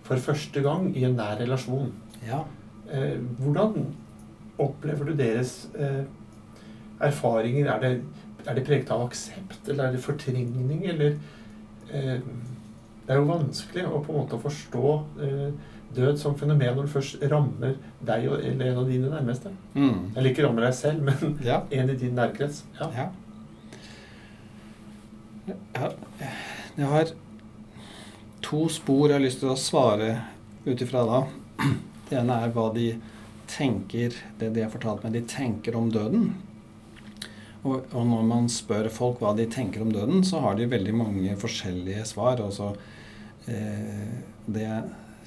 for 0.04 0.20
første 0.24 0.64
gang 0.64 0.90
i 0.96 1.04
en 1.08 1.18
nær 1.20 1.36
relasjon. 1.42 1.92
Ja. 2.28 2.44
Eh, 2.92 3.20
hvordan 3.40 3.90
opplever 4.62 5.10
du 5.10 5.18
deres 5.20 5.68
eh, 5.76 6.04
erfaringer? 7.04 7.70
Er 7.74 7.84
det, 7.84 7.94
er 8.48 8.58
det 8.58 8.66
preget 8.68 8.92
av 8.94 9.06
aksept, 9.08 9.68
eller 9.68 9.88
er 9.88 9.96
det 9.96 10.04
fortrengning, 10.04 10.86
eller 10.94 11.18
eh, 11.92 12.20
Det 13.04 13.14
er 13.14 13.20
jo 13.20 13.30
vanskelig 13.30 13.86
å 13.88 14.02
på 14.04 14.14
en 14.14 14.20
måte 14.22 14.40
forstå 14.40 14.92
eh, 15.26 15.50
død 15.94 16.20
som 16.20 16.38
fenomen 16.40 16.78
når 16.78 16.88
det 16.88 16.94
først 16.94 17.26
rammer 17.32 17.76
deg 18.06 18.30
eller 18.30 18.70
en 18.70 18.80
av 18.82 18.88
dine 18.90 19.12
nærmeste. 19.12 19.52
Mm. 19.76 20.14
Eller 20.16 20.30
ikke 20.32 20.46
rammer 20.48 20.68
deg 20.68 20.78
selv, 20.78 21.04
men 21.10 21.36
ja. 21.46 21.62
en 21.70 21.92
i 21.92 21.98
din 22.00 22.16
nærkrets. 22.18 22.64
Ja. 22.80 22.88
ja. 22.98 23.10
Jeg 26.78 26.88
har 26.90 27.12
to 28.44 28.66
spor 28.72 29.10
jeg 29.10 29.18
har 29.18 29.24
lyst 29.26 29.44
til 29.44 29.52
å 29.52 29.60
svare 29.60 30.14
ut 30.66 30.80
ifra 30.80 31.04
da. 31.10 31.26
Det 32.08 32.20
ene 32.20 32.40
er 32.46 32.56
hva 32.56 32.70
de 32.76 32.94
tenker, 33.50 34.16
det 34.40 34.50
de 34.56 34.64
har 34.64 34.72
fortalt 34.74 35.04
meg 35.06 35.16
de 35.18 35.24
tenker 35.28 35.76
om 35.78 35.92
døden. 35.92 36.34
Og, 37.64 37.86
og, 37.94 38.02
når 38.08 38.26
man 38.28 38.50
spør 38.52 38.90
folk 38.92 39.22
hva 39.24 39.32
de 39.38 39.46
tenker 39.52 39.84
om 39.86 39.92
døden, 39.94 40.24
så 40.28 40.42
har 40.44 40.58
de 40.60 40.68
veldig 40.72 40.96
mange 41.00 41.36
forskjellige 41.40 42.04
svar. 42.10 42.42
Eh, 42.44 42.74
det 43.46 44.68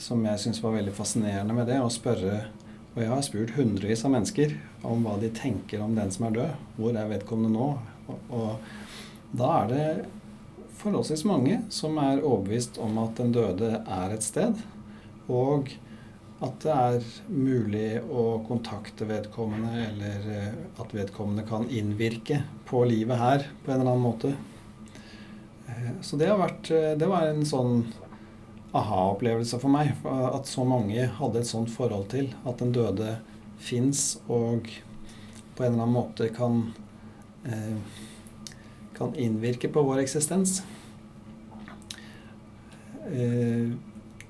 som 0.01 0.23
jeg 0.25 0.41
syns 0.41 0.63
var 0.65 0.77
veldig 0.77 0.95
fascinerende 0.97 1.57
med 1.57 1.69
det, 1.69 1.77
å 1.85 1.91
spørre 1.93 2.47
Og 2.95 3.03
jeg 3.03 3.11
har 3.11 3.25
spurt 3.27 3.51
hundrevis 3.59 4.07
av 4.09 4.13
mennesker 4.15 4.55
om 4.89 5.03
hva 5.05 5.19
de 5.21 5.29
tenker 5.37 5.83
om 5.85 5.93
den 5.99 6.09
som 6.15 6.31
er 6.31 6.37
død. 6.39 6.63
Hvor 6.79 6.97
er 6.97 7.11
vedkommende 7.11 7.53
nå? 7.53 7.67
Og, 8.09 8.31
og 8.33 9.37
da 9.37 9.51
er 9.59 9.69
det 9.69 9.89
forholdsvis 10.81 11.25
mange 11.29 11.59
som 11.73 11.99
er 12.01 12.23
overbevist 12.23 12.79
om 12.83 12.97
at 13.03 13.19
den 13.21 13.35
døde 13.35 13.73
er 13.83 14.15
et 14.15 14.25
sted, 14.25 14.57
og 15.29 15.73
at 16.45 16.59
det 16.63 16.73
er 16.73 17.07
mulig 17.33 17.89
å 18.13 18.43
kontakte 18.47 19.09
vedkommende, 19.09 19.87
eller 19.87 20.27
eh, 20.35 20.59
at 20.83 20.93
vedkommende 20.93 21.47
kan 21.49 21.65
innvirke 21.73 22.43
på 22.69 22.85
livet 22.89 23.21
her 23.21 23.47
på 23.65 23.73
en 23.73 23.81
eller 23.81 23.95
annen 23.95 24.05
måte. 24.05 24.35
Eh, 25.67 25.95
så 26.05 26.21
det, 26.21 26.29
har 26.29 26.43
vært, 26.43 26.69
eh, 26.77 26.93
det 27.01 27.09
var 27.09 27.31
en 27.31 27.47
sånn 27.49 27.87
aha-opplevelse 28.79 29.61
for 29.63 29.73
meg. 29.73 29.95
At 30.07 30.49
så 30.51 30.65
mange 30.69 31.09
hadde 31.19 31.43
et 31.43 31.49
sånt 31.49 31.73
forhold 31.73 32.11
til 32.13 32.31
at 32.45 32.61
den 32.63 32.75
døde 32.77 33.19
fins 33.63 34.19
og 34.27 34.69
på 35.57 35.65
en 35.65 35.73
eller 35.73 35.87
annen 35.87 35.97
måte 35.97 36.29
kan 36.37 36.61
eh, 37.49 38.03
kan 38.97 39.15
innvirke 39.15 39.69
på 39.69 39.83
vår 39.83 39.99
eksistens. 40.05 40.63
Eh, 43.07 43.73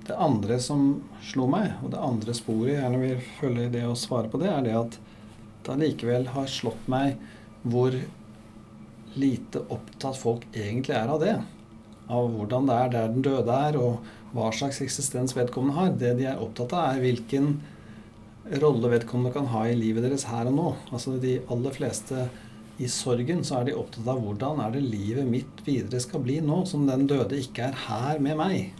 det 0.06 0.16
andre 0.18 0.58
som 0.62 1.02
slo 1.22 1.46
meg, 1.50 1.72
og 1.82 1.90
det 1.94 2.02
andre 2.02 2.34
sporet 2.36 2.74
jeg 2.74 2.82
gjerne 2.82 3.02
vil 3.02 3.24
følge 3.40 3.70
det 3.74 3.84
å 3.86 3.96
svare 3.98 4.30
på 4.30 4.40
det, 4.42 4.50
er 4.52 4.66
det 4.66 4.76
at 4.78 4.98
det 5.66 5.74
allikevel 5.74 6.28
har 6.34 6.50
slått 6.50 6.86
meg 6.90 7.16
hvor 7.66 7.94
lite 9.16 9.62
opptatt 9.72 10.18
folk 10.20 10.44
egentlig 10.52 10.94
er 10.94 11.10
av 11.10 11.22
det. 11.22 11.36
Av 12.12 12.28
hvordan 12.30 12.68
det 12.68 12.76
er 12.76 12.92
der 12.92 13.10
den 13.14 13.26
døde 13.26 13.58
er, 13.70 13.78
og 13.80 14.15
hva 14.36 14.50
slags 14.54 14.82
eksistens 14.84 15.34
vedkommende 15.36 15.76
har. 15.78 15.94
Det 15.98 16.12
de 16.20 16.28
er 16.30 16.42
opptatt 16.42 16.74
av, 16.76 16.94
er 16.94 17.04
hvilken 17.04 17.56
rolle 18.62 18.90
vedkommende 18.92 19.34
kan 19.34 19.48
ha 19.50 19.64
i 19.66 19.76
livet 19.78 20.06
deres 20.06 20.26
her 20.30 20.50
og 20.50 20.56
nå. 20.56 20.68
Altså 20.92 21.16
De 21.22 21.38
aller 21.52 21.74
fleste 21.74 22.28
i 22.78 22.88
sorgen 22.92 23.42
så 23.46 23.60
er 23.60 23.70
de 23.70 23.76
opptatt 23.78 24.08
av 24.12 24.20
hvordan 24.22 24.60
er 24.62 24.74
det 24.74 24.84
livet 24.84 25.28
mitt 25.28 25.62
videre 25.66 26.00
skal 26.02 26.22
bli 26.24 26.38
nå 26.44 26.60
som 26.68 26.84
den 26.88 27.06
døde 27.08 27.38
ikke 27.40 27.70
er 27.70 27.78
her 27.86 28.20
med 28.22 28.36
meg. 28.38 28.72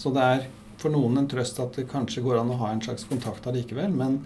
Så 0.00 0.12
det 0.14 0.22
er 0.22 0.46
for 0.80 0.92
noen 0.92 1.18
en 1.18 1.28
trøst 1.30 1.58
at 1.62 1.78
det 1.78 1.88
kanskje 1.90 2.22
går 2.24 2.42
an 2.42 2.52
å 2.54 2.58
ha 2.60 2.70
en 2.72 2.82
slags 2.84 3.06
kontakt 3.08 3.46
allikevel, 3.48 3.90
men 3.96 4.20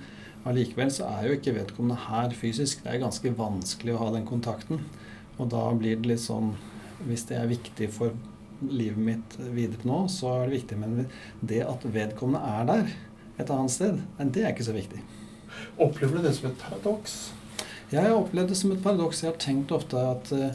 allikevel 0.48 0.90
så 0.92 1.06
er 1.08 1.28
jo 1.28 1.36
ikke 1.38 1.54
vedkommende 1.56 2.00
her 2.08 2.34
fysisk. 2.36 2.82
Det 2.84 2.92
er 2.92 3.04
ganske 3.04 3.32
vanskelig 3.38 3.94
å 3.94 4.02
ha 4.02 4.10
den 4.16 4.26
kontakten. 4.28 4.82
Og 5.38 5.48
da 5.54 5.62
blir 5.72 5.96
det 5.96 6.10
litt 6.14 6.26
sånn 6.26 6.52
Hvis 7.00 7.22
det 7.30 7.38
er 7.38 7.46
viktig 7.48 7.86
for 7.94 8.12
livet 8.68 9.02
mitt 9.04 9.38
videre 9.40 9.88
nå, 9.88 10.04
så 10.12 10.34
er 10.36 10.46
det 10.48 10.58
viktig. 10.60 10.78
Men 10.80 11.06
det 11.40 11.62
at 11.66 11.84
vedkommende 11.84 12.44
er 12.60 12.70
der 12.70 12.94
et 13.40 13.50
annet 13.50 13.74
sted, 13.74 14.00
det 14.20 14.44
er 14.44 14.54
ikke 14.54 14.68
så 14.68 14.76
viktig. 14.76 15.02
Opplever 15.80 16.18
du 16.18 16.26
det 16.28 16.34
som 16.36 16.50
et 16.50 16.60
paradoks? 16.60 17.20
Jeg 17.90 18.06
har 18.06 18.14
opplevd 18.14 18.52
det 18.52 18.56
som 18.58 18.70
et 18.70 18.82
paradoks. 18.84 19.24
Jeg 19.24 19.32
har 19.32 19.38
tenkt 19.42 19.72
ofte 19.74 19.98
at 19.98 20.28
uh, 20.30 20.52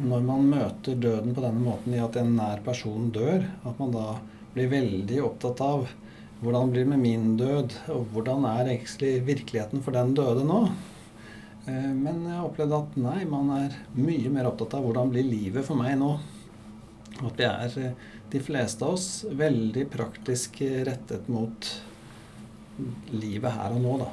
når 0.00 0.22
man 0.24 0.46
møter 0.48 0.96
døden 0.96 1.34
på 1.36 1.42
denne 1.44 1.60
måten, 1.60 1.92
i 1.92 2.00
at 2.00 2.16
en 2.16 2.32
nær 2.38 2.62
person 2.64 3.10
dør, 3.12 3.44
at 3.44 3.82
man 3.82 3.92
da 3.92 4.06
blir 4.54 4.70
veldig 4.72 5.20
opptatt 5.26 5.60
av 5.60 5.90
hvordan 6.40 6.72
blir 6.72 6.86
det 6.86 6.92
med 6.94 7.02
min 7.02 7.26
død, 7.36 7.76
og 7.92 8.08
hvordan 8.14 8.46
er 8.48 8.70
egentlig 8.72 9.18
virkeligheten 9.26 9.84
for 9.84 9.96
den 9.96 10.14
døde 10.16 10.46
nå? 10.48 10.62
Uh, 11.66 11.92
men 11.92 12.24
jeg 12.24 12.38
har 12.38 12.48
opplevd 12.48 12.78
at 12.78 12.96
nei, 13.04 13.18
man 13.28 13.52
er 13.58 13.76
mye 13.98 14.32
mer 14.32 14.48
opptatt 14.48 14.78
av 14.78 14.88
hvordan 14.88 15.12
blir 15.12 15.28
livet 15.28 15.66
for 15.66 15.76
meg 15.76 15.98
nå. 16.00 16.14
At 17.24 17.38
vi 17.38 17.48
er, 17.48 17.76
uh, 17.80 18.14
de 18.32 18.42
fleste 18.42 18.84
av 18.84 18.98
oss, 18.98 19.24
veldig 19.30 19.86
praktisk 19.92 20.60
rettet 20.88 21.28
mot 21.32 21.70
livet 23.14 23.54
her 23.56 23.72
og 23.72 23.82
nå, 23.84 23.98
da. 24.02 24.12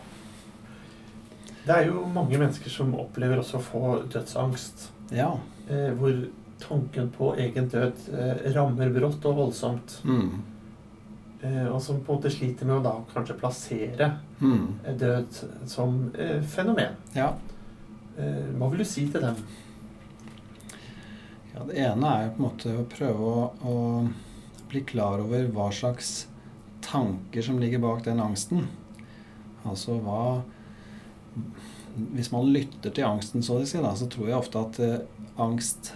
Det 1.64 1.76
er 1.76 1.90
jo 1.90 2.04
mange 2.12 2.38
mennesker 2.40 2.72
som 2.72 2.92
opplever 3.00 3.40
også 3.40 3.60
å 3.60 3.64
få 3.64 3.84
dødsangst. 4.12 4.90
Ja. 5.16 5.32
Eh, 5.72 5.92
hvor 5.96 6.18
tanken 6.64 7.12
på 7.16 7.32
egen 7.40 7.70
død 7.72 8.10
eh, 8.12 8.50
rammer 8.56 8.92
brått 8.92 9.24
og 9.30 9.38
voldsomt. 9.40 9.96
Mm. 10.04 10.42
Eh, 11.44 11.66
og 11.70 11.80
som 11.84 12.02
på 12.04 12.12
en 12.12 12.20
måte 12.20 12.32
sliter 12.34 12.68
med 12.68 12.82
å 12.82 12.84
da 12.84 12.94
kanskje 13.14 13.40
plassere 13.40 14.12
mm. 14.42 14.68
Eh, 14.84 14.96
død 15.00 15.40
som 15.72 16.00
eh, 16.20 16.40
fenomen. 16.44 17.00
Ja. 17.16 17.32
Eh, 18.18 18.52
hva 18.60 18.72
vil 18.72 18.84
du 18.84 18.88
si 18.88 19.08
til 19.12 19.24
dem? 19.24 19.40
Ja, 21.54 21.64
Det 21.68 21.78
ene 21.78 22.10
er 22.10 22.24
jo 22.26 22.34
på 22.34 22.42
en 22.42 22.48
måte 22.48 22.76
å 22.82 22.86
prøve 22.90 23.32
å, 23.32 23.42
å 23.70 24.68
bli 24.72 24.82
klar 24.90 25.22
over 25.22 25.46
hva 25.54 25.70
slags 25.74 26.26
tanker 26.84 27.46
som 27.46 27.60
ligger 27.62 27.84
bak 27.84 28.02
den 28.08 28.22
angsten. 28.24 28.66
Altså 29.64 30.00
hva 30.02 30.42
hvis 31.94 32.32
man 32.34 32.50
lytter 32.54 32.94
til 32.94 33.06
angsten, 33.06 33.44
så, 33.46 33.60
si, 33.66 33.78
da, 33.82 33.94
så 33.98 34.08
tror 34.10 34.30
jeg 34.30 34.40
ofte 34.40 34.62
at 34.62 34.80
eh, 34.82 34.96
angst, 35.42 35.92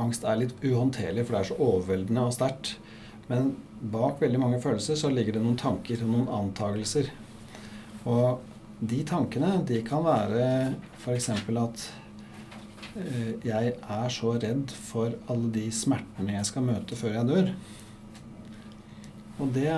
angst, 0.00 0.24
er 0.26 0.38
litt 0.38 0.54
uhåndterlig, 0.62 1.24
for 1.26 1.34
det 1.36 1.40
er 1.40 1.48
så 1.50 1.58
overveldende 1.58 2.26
og 2.28 2.36
sterkt. 2.36 2.76
Men 3.30 3.54
bak 3.80 4.22
veldig 4.22 4.40
mange 4.42 4.60
følelser 4.62 4.98
så 4.98 5.10
ligger 5.12 5.36
det 5.36 5.42
noen 5.44 5.58
tanker 5.58 6.04
og 6.04 6.12
noen 6.12 6.30
antagelser. 6.40 7.10
Og 8.06 8.46
de 8.80 9.02
tankene, 9.06 9.58
de 9.66 9.82
kan 9.86 10.04
være 10.06 10.44
f.eks. 11.02 11.30
at 11.34 11.86
jeg 13.46 13.74
er 13.76 14.08
så 14.10 14.32
redd 14.42 14.72
for 14.74 15.14
alle 15.30 15.50
de 15.54 15.68
smertene 15.74 16.34
jeg 16.34 16.48
skal 16.48 16.64
møte 16.66 16.98
før 16.98 17.20
jeg 17.20 17.28
dør. 17.28 17.52
Og 19.40 19.48
det, 19.54 19.70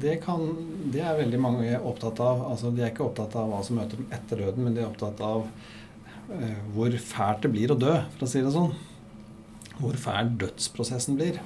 det, 0.00 0.16
kan, 0.24 0.44
det, 0.92 1.02
er 1.04 1.18
veldig 1.18 1.40
mange 1.40 1.72
opptatt 1.78 2.20
av. 2.24 2.46
Altså, 2.48 2.72
de 2.72 2.84
er 2.84 2.92
ikke 2.92 3.04
opptatt 3.04 3.36
av 3.36 3.50
hva 3.50 3.60
som 3.64 3.76
møter 3.80 4.00
dem 4.00 4.14
etter 4.14 4.40
døden, 4.40 4.64
men 4.64 4.76
de 4.76 4.82
er 4.82 4.88
opptatt 4.88 5.20
av 5.26 5.44
eh, 6.32 6.62
hvor 6.72 6.96
fælt 6.96 7.44
det 7.44 7.52
blir 7.52 7.74
å 7.74 7.78
dø, 7.78 7.98
for 8.14 8.26
å 8.26 8.30
si 8.32 8.44
det 8.44 8.54
sånn. 8.54 8.72
Hvor 9.82 9.98
fæl 10.00 10.32
dødsprosessen 10.40 11.18
blir. 11.20 11.42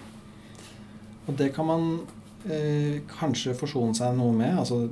Og 1.27 1.35
det 1.41 1.51
kan 1.57 1.67
man 1.67 1.89
eh, 2.47 3.03
kanskje 3.11 3.57
forsone 3.59 3.99
seg 3.99 4.15
noe 4.19 4.35
med. 4.37 4.61
Altså, 4.63 4.85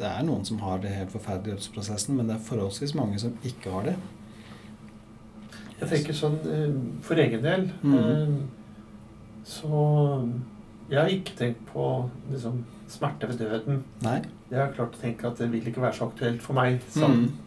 det 0.00 0.08
er 0.08 0.24
noen 0.24 0.48
som 0.48 0.62
har 0.64 0.80
det 0.80 0.94
helt 0.96 1.12
forferdelige 1.12 1.60
dødsprosessen, 1.60 2.16
men 2.16 2.30
det 2.30 2.38
er 2.38 2.48
forholdsvis 2.48 2.96
mange 2.96 3.20
som 3.20 3.36
ikke 3.44 3.76
har 3.76 3.90
det. 3.90 3.98
Jeg 5.80 5.88
tenker 5.90 6.16
sånn 6.16 6.38
eh, 6.48 6.76
for 7.04 7.20
egen 7.20 7.42
del 7.44 7.66
Mm. 7.84 8.36
Så 9.46 9.68
jeg 10.90 10.98
har 11.00 11.10
ikke 11.10 11.36
tenkt 11.38 11.60
på 11.72 11.84
liksom, 12.32 12.64
smerte 12.90 13.28
ved 13.30 13.38
døden. 13.42 13.82
Nei. 14.02 14.20
Jeg 14.50 14.58
har 14.60 14.72
klart 14.74 14.94
å 14.96 15.00
tenke 15.02 15.26
at 15.28 15.38
det 15.38 15.48
vil 15.52 15.66
ikke 15.70 15.82
være 15.82 15.94
så 15.98 16.08
aktuelt 16.08 16.42
for 16.42 16.54
meg. 16.58 16.80
Sånn. 16.94 17.26
Mm. 17.26 17.42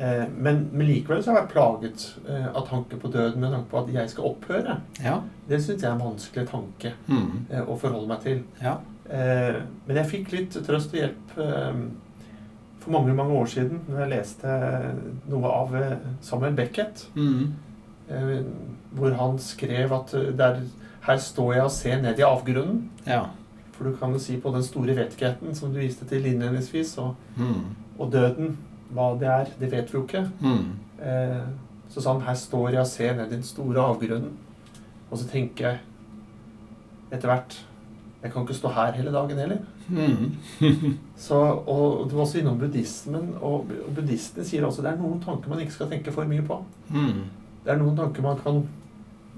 Eh, 0.00 0.26
men, 0.36 0.60
men 0.72 0.86
likevel 0.88 1.22
så 1.22 1.30
har 1.32 1.38
jeg 1.40 1.46
vært 1.46 1.54
plaget 1.54 2.04
eh, 2.28 2.46
av 2.56 2.66
tanke 2.68 2.96
på 3.00 3.10
døden 3.12 3.40
med 3.42 3.52
tanke 3.52 3.68
på 3.72 3.80
at 3.82 3.90
jeg 3.94 4.12
skal 4.12 4.28
opphøre. 4.30 4.76
Ja. 5.04 5.18
Det 5.48 5.58
syns 5.64 5.82
jeg 5.82 5.88
er 5.90 5.96
en 5.96 6.04
vanskelig 6.06 6.46
tanke 6.52 6.92
Mm. 7.08 7.46
eh, 7.50 7.64
å 7.68 7.76
forholde 7.80 8.08
meg 8.12 8.22
til. 8.24 8.42
Ja. 8.62 8.76
Eh, 9.10 9.60
men 9.86 9.96
jeg 10.00 10.08
fikk 10.12 10.32
litt 10.36 10.56
trøst 10.66 10.92
og 10.94 11.00
hjelp 11.00 11.34
for 12.80 12.90
mange 12.94 13.14
mange 13.14 13.32
år 13.36 13.46
siden 13.52 13.80
når 13.88 13.98
jeg 14.04 14.10
leste 14.14 14.54
noe 15.28 15.50
av 15.52 15.74
eh, 15.76 15.96
Samuel 16.24 16.54
Beckett. 16.56 17.06
Mm. 17.14 17.52
Eh, 18.10 18.38
hvor 18.96 19.12
han 19.14 19.36
skrev 19.38 19.92
at 19.92 20.14
eh, 20.18 20.30
der, 20.38 20.62
her 21.06 21.16
står 21.22 21.52
jeg 21.54 21.64
og 21.66 21.70
ser 21.74 22.00
ned 22.02 22.18
i 22.18 22.26
avgrunnen. 22.26 22.90
Ja. 23.06 23.26
For 23.76 23.84
du 23.88 23.94
kan 23.96 24.12
jo 24.12 24.18
si 24.20 24.36
på 24.40 24.50
den 24.52 24.64
store 24.66 24.96
vettigheten 24.96 25.54
som 25.56 25.72
du 25.72 25.78
viste 25.80 26.04
til 26.08 26.26
innledningsvis, 26.26 26.96
og, 26.98 27.14
Mm. 27.36 27.62
og 27.98 28.10
døden, 28.12 28.56
hva 28.92 29.12
det 29.20 29.28
er, 29.28 29.46
det 29.60 29.70
vet 29.72 29.92
vi 29.92 29.98
jo 29.98 30.02
ikke. 30.04 30.24
Mm. 30.40 30.72
Eh, 31.00 31.44
så 31.90 32.00
sa 32.02 32.12
han 32.12 32.22
her 32.26 32.34
står 32.34 32.70
jeg 32.74 32.80
og 32.80 32.86
ser 32.86 33.14
ned 33.16 33.26
i 33.32 33.36
den 33.36 33.42
store 33.46 33.80
avgrunnen. 33.82 34.32
Og 35.10 35.18
så 35.18 35.28
tenker 35.30 35.68
jeg 35.68 35.78
etter 37.12 37.28
hvert 37.30 37.56
Jeg 38.22 38.32
kan 38.34 38.42
ikke 38.44 38.54
stå 38.58 38.68
her 38.76 38.92
hele 38.92 39.12
dagen 39.14 39.38
heller. 39.40 39.58
Mm. 39.88 40.96
Så, 41.16 41.36
og 41.66 42.10
Du 42.10 42.16
var 42.16 42.24
også 42.26 42.38
innom 42.42 42.58
buddhismen, 42.60 43.30
og 43.40 43.70
og 43.86 43.94
buddhistene 43.96 44.44
sier 44.44 44.66
også 44.66 44.82
det 44.84 44.90
er 44.92 45.00
noen 45.00 45.20
tanker 45.24 45.48
man 45.48 45.60
ikke 45.64 45.72
skal 45.78 45.88
tenke 45.88 46.12
for 46.12 46.28
mye 46.28 46.44
på. 46.44 46.58
Mm. 46.92 47.22
Det 47.64 47.72
er 47.72 47.80
noen 47.80 47.96
tanker 47.96 48.22
man 48.22 48.36
kan 48.44 48.62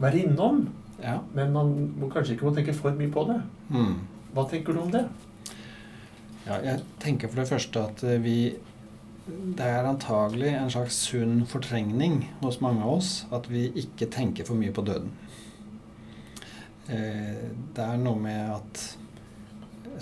være 0.03 0.25
innom, 0.27 0.65
Ja. 1.03 1.19
men 1.35 1.53
man 1.53 1.71
må 1.99 2.09
kanskje 2.11 2.35
ikke 2.37 2.47
må 2.47 2.55
tenke 2.55 2.75
for 2.75 2.91
mye 2.95 3.11
på 3.11 3.25
det. 3.31 3.41
Mm. 3.71 3.95
Hva 4.35 4.45
tenker 4.51 4.73
du 4.75 4.81
om 4.83 4.91
det? 4.91 5.05
Ja, 6.47 6.59
jeg 6.63 6.83
tenker 7.01 7.29
for 7.31 7.37
det 7.43 7.49
første 7.49 7.81
at 7.87 8.03
eh, 8.05 8.19
vi 8.23 8.37
Det 9.57 9.63
er 9.63 9.87
antagelig 9.87 10.49
en 10.59 10.71
slags 10.71 10.97
sunn 11.07 11.45
fortrengning 11.47 12.25
hos 12.41 12.57
mange 12.61 12.83
av 12.83 12.97
oss 12.97 13.11
at 13.33 13.45
vi 13.51 13.69
ikke 13.79 14.09
tenker 14.11 14.45
for 14.45 14.59
mye 14.59 14.73
på 14.75 14.83
døden. 14.83 15.13
Eh, 16.89 17.49
Det 17.75 17.85
er 17.85 17.97
noe 18.03 18.19
med 18.19 18.51
at 18.57 18.83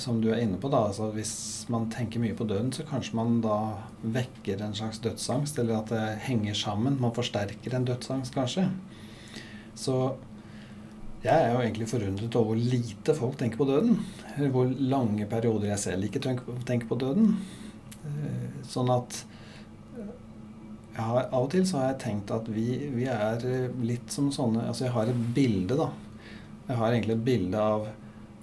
Som 0.01 0.21
du 0.23 0.31
er 0.31 0.41
inne 0.41 0.57
på, 0.57 0.71
da. 0.71 0.87
Altså 0.87 1.11
hvis 1.13 1.67
man 1.69 1.89
tenker 1.91 2.21
mye 2.23 2.37
på 2.37 2.47
døden, 2.49 2.71
så 2.73 2.85
kanskje 2.89 3.17
man 3.19 3.41
da 3.45 3.57
vekker 4.05 4.63
en 4.63 4.73
slags 4.75 5.01
dødsangst, 5.03 5.59
eller 5.59 5.81
at 5.81 5.91
det 5.93 6.19
henger 6.29 6.55
sammen. 6.55 7.01
Man 7.01 7.13
forsterker 7.13 7.75
en 7.75 7.85
dødsangst, 7.85 8.33
kanskje. 8.33 8.69
Så 9.75 10.15
jeg 11.25 11.35
er 11.37 11.51
jo 11.53 11.61
egentlig 11.61 11.89
forundret 11.91 12.37
over 12.39 12.55
hvor 12.55 12.57
lite 12.73 13.15
folk 13.19 13.37
tenker 13.37 13.61
på 13.61 13.67
døden. 13.69 13.99
Hvor 14.55 14.71
lange 14.79 15.27
perioder 15.29 15.69
jeg 15.75 15.79
selv 15.83 16.05
ikke 16.07 16.23
tenker 16.23 16.87
på, 16.89 16.97
døden. 16.97 17.35
Eh, 18.07 18.47
Sånn 18.71 18.89
at 18.95 19.25
eh, 19.99 20.07
har, 20.97 21.27
Av 21.27 21.43
og 21.43 21.51
til 21.51 21.67
så 21.67 21.81
har 21.83 21.91
jeg 21.91 22.01
tenkt 22.07 22.31
at 22.33 22.49
vi, 22.49 22.69
vi 22.95 23.05
er 23.11 23.45
eh, 23.45 23.75
litt 23.85 24.09
som 24.15 24.31
sånne 24.33 24.65
Altså 24.71 24.87
jeg 24.87 24.95
har 24.95 25.11
et 25.11 25.27
bilde, 25.37 25.77
da. 25.77 25.91
Jeg 26.71 26.79
har 26.79 26.95
egentlig 26.95 27.17
et 27.17 27.27
bilde 27.27 27.59
av 27.59 27.89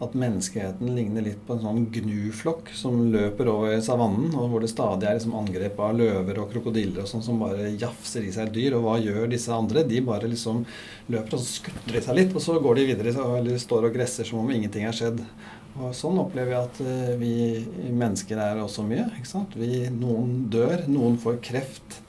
at 0.03 0.13
menneskeheten 0.19 0.89
ligner 0.93 1.23
litt 1.25 1.39
på 1.47 1.55
en 1.55 1.61
sånn 1.63 1.85
gnuflokk 1.93 2.67
som 2.75 2.99
løper 3.13 3.47
over 3.49 3.79
savannen, 3.81 4.33
og 4.35 4.51
hvor 4.51 4.61
det 4.61 4.69
stadig 4.69 5.07
er 5.07 5.15
liksom 5.17 5.37
angrep 5.39 5.79
av 5.81 5.95
løver 5.97 6.41
og 6.43 6.51
krokodiller 6.51 7.01
og 7.01 7.09
sånn 7.09 7.23
som 7.25 7.39
bare 7.41 7.71
jafser 7.71 8.27
i 8.27 8.33
seg 8.35 8.51
dyr. 8.53 8.75
Og 8.77 8.83
hva 8.83 8.97
gjør 9.01 9.31
disse 9.31 9.53
andre? 9.55 9.85
De 9.87 10.01
bare 10.05 10.29
liksom 10.29 10.65
løper 11.09 11.37
og 11.39 11.45
skutter 11.45 11.97
i 11.97 12.03
seg 12.03 12.19
litt, 12.19 12.35
og 12.35 12.43
så 12.43 12.57
går 12.61 12.77
de 12.77 12.89
videre 12.91 13.13
eller 13.39 13.61
står 13.63 13.87
og 13.87 13.95
gresser 13.95 14.27
som 14.27 14.43
om 14.43 14.51
ingenting 14.53 14.85
er 14.85 14.97
skjedd. 14.97 15.23
Og 15.77 15.95
sånn 15.95 16.19
opplever 16.19 16.53
jeg 16.53 16.67
at 16.67 16.83
eh, 16.83 17.15
vi 17.21 17.33
mennesker 17.87 18.41
er 18.41 18.61
også 18.61 18.85
mye. 18.85 19.07
ikke 19.17 19.29
sant? 19.29 19.55
Vi, 19.57 19.87
noen 19.93 20.43
dør, 20.53 20.83
noen 20.91 21.17
får 21.21 21.39
kreft 21.47 22.01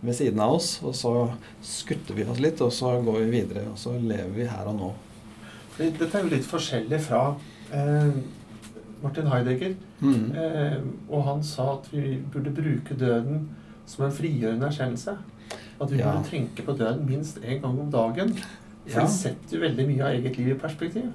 ved 0.00 0.16
siden 0.16 0.40
av 0.40 0.56
oss, 0.56 0.72
og 0.80 0.96
så 0.96 1.14
skutter 1.62 2.16
vi 2.16 2.24
oss 2.24 2.40
litt, 2.42 2.62
og 2.64 2.72
så 2.74 2.96
går 3.04 3.22
vi 3.26 3.30
videre, 3.36 3.66
og 3.70 3.78
så 3.78 3.94
lever 3.98 4.34
vi 4.34 4.50
her 4.50 4.70
og 4.70 4.78
nå. 4.78 4.90
Dette 5.80 6.10
er 6.18 6.24
jo 6.26 6.30
litt 6.34 6.44
forskjellig 6.48 6.98
fra 7.00 7.20
eh, 7.72 8.10
Martin 9.02 9.30
Heidegger. 9.32 9.74
Mm. 10.04 10.30
Eh, 10.36 10.78
og 11.08 11.24
han 11.28 11.42
sa 11.46 11.70
at 11.78 11.88
vi 11.92 12.18
burde 12.32 12.52
bruke 12.56 12.96
døden 13.00 13.46
som 13.88 14.04
en 14.06 14.12
frigjørende 14.14 14.68
erkjennelse. 14.68 15.16
At 15.80 15.90
vi 15.90 15.98
Ja. 16.02 16.10
burde 16.12 16.28
tenke 16.28 16.62
på 16.66 16.76
døden 16.76 17.06
minst 17.08 17.40
én 17.40 17.60
gang 17.62 17.78
om 17.80 17.90
dagen. 17.90 18.34
For 18.86 19.00
Ja. 19.00 19.06
det 19.06 19.10
setter 19.14 19.56
jo 19.56 19.60
veldig 19.64 19.86
mye 19.88 20.02
av 20.04 20.14
eget 20.18 20.36
liv 20.38 20.48
i 20.54 20.58
perspektiv. 20.58 21.10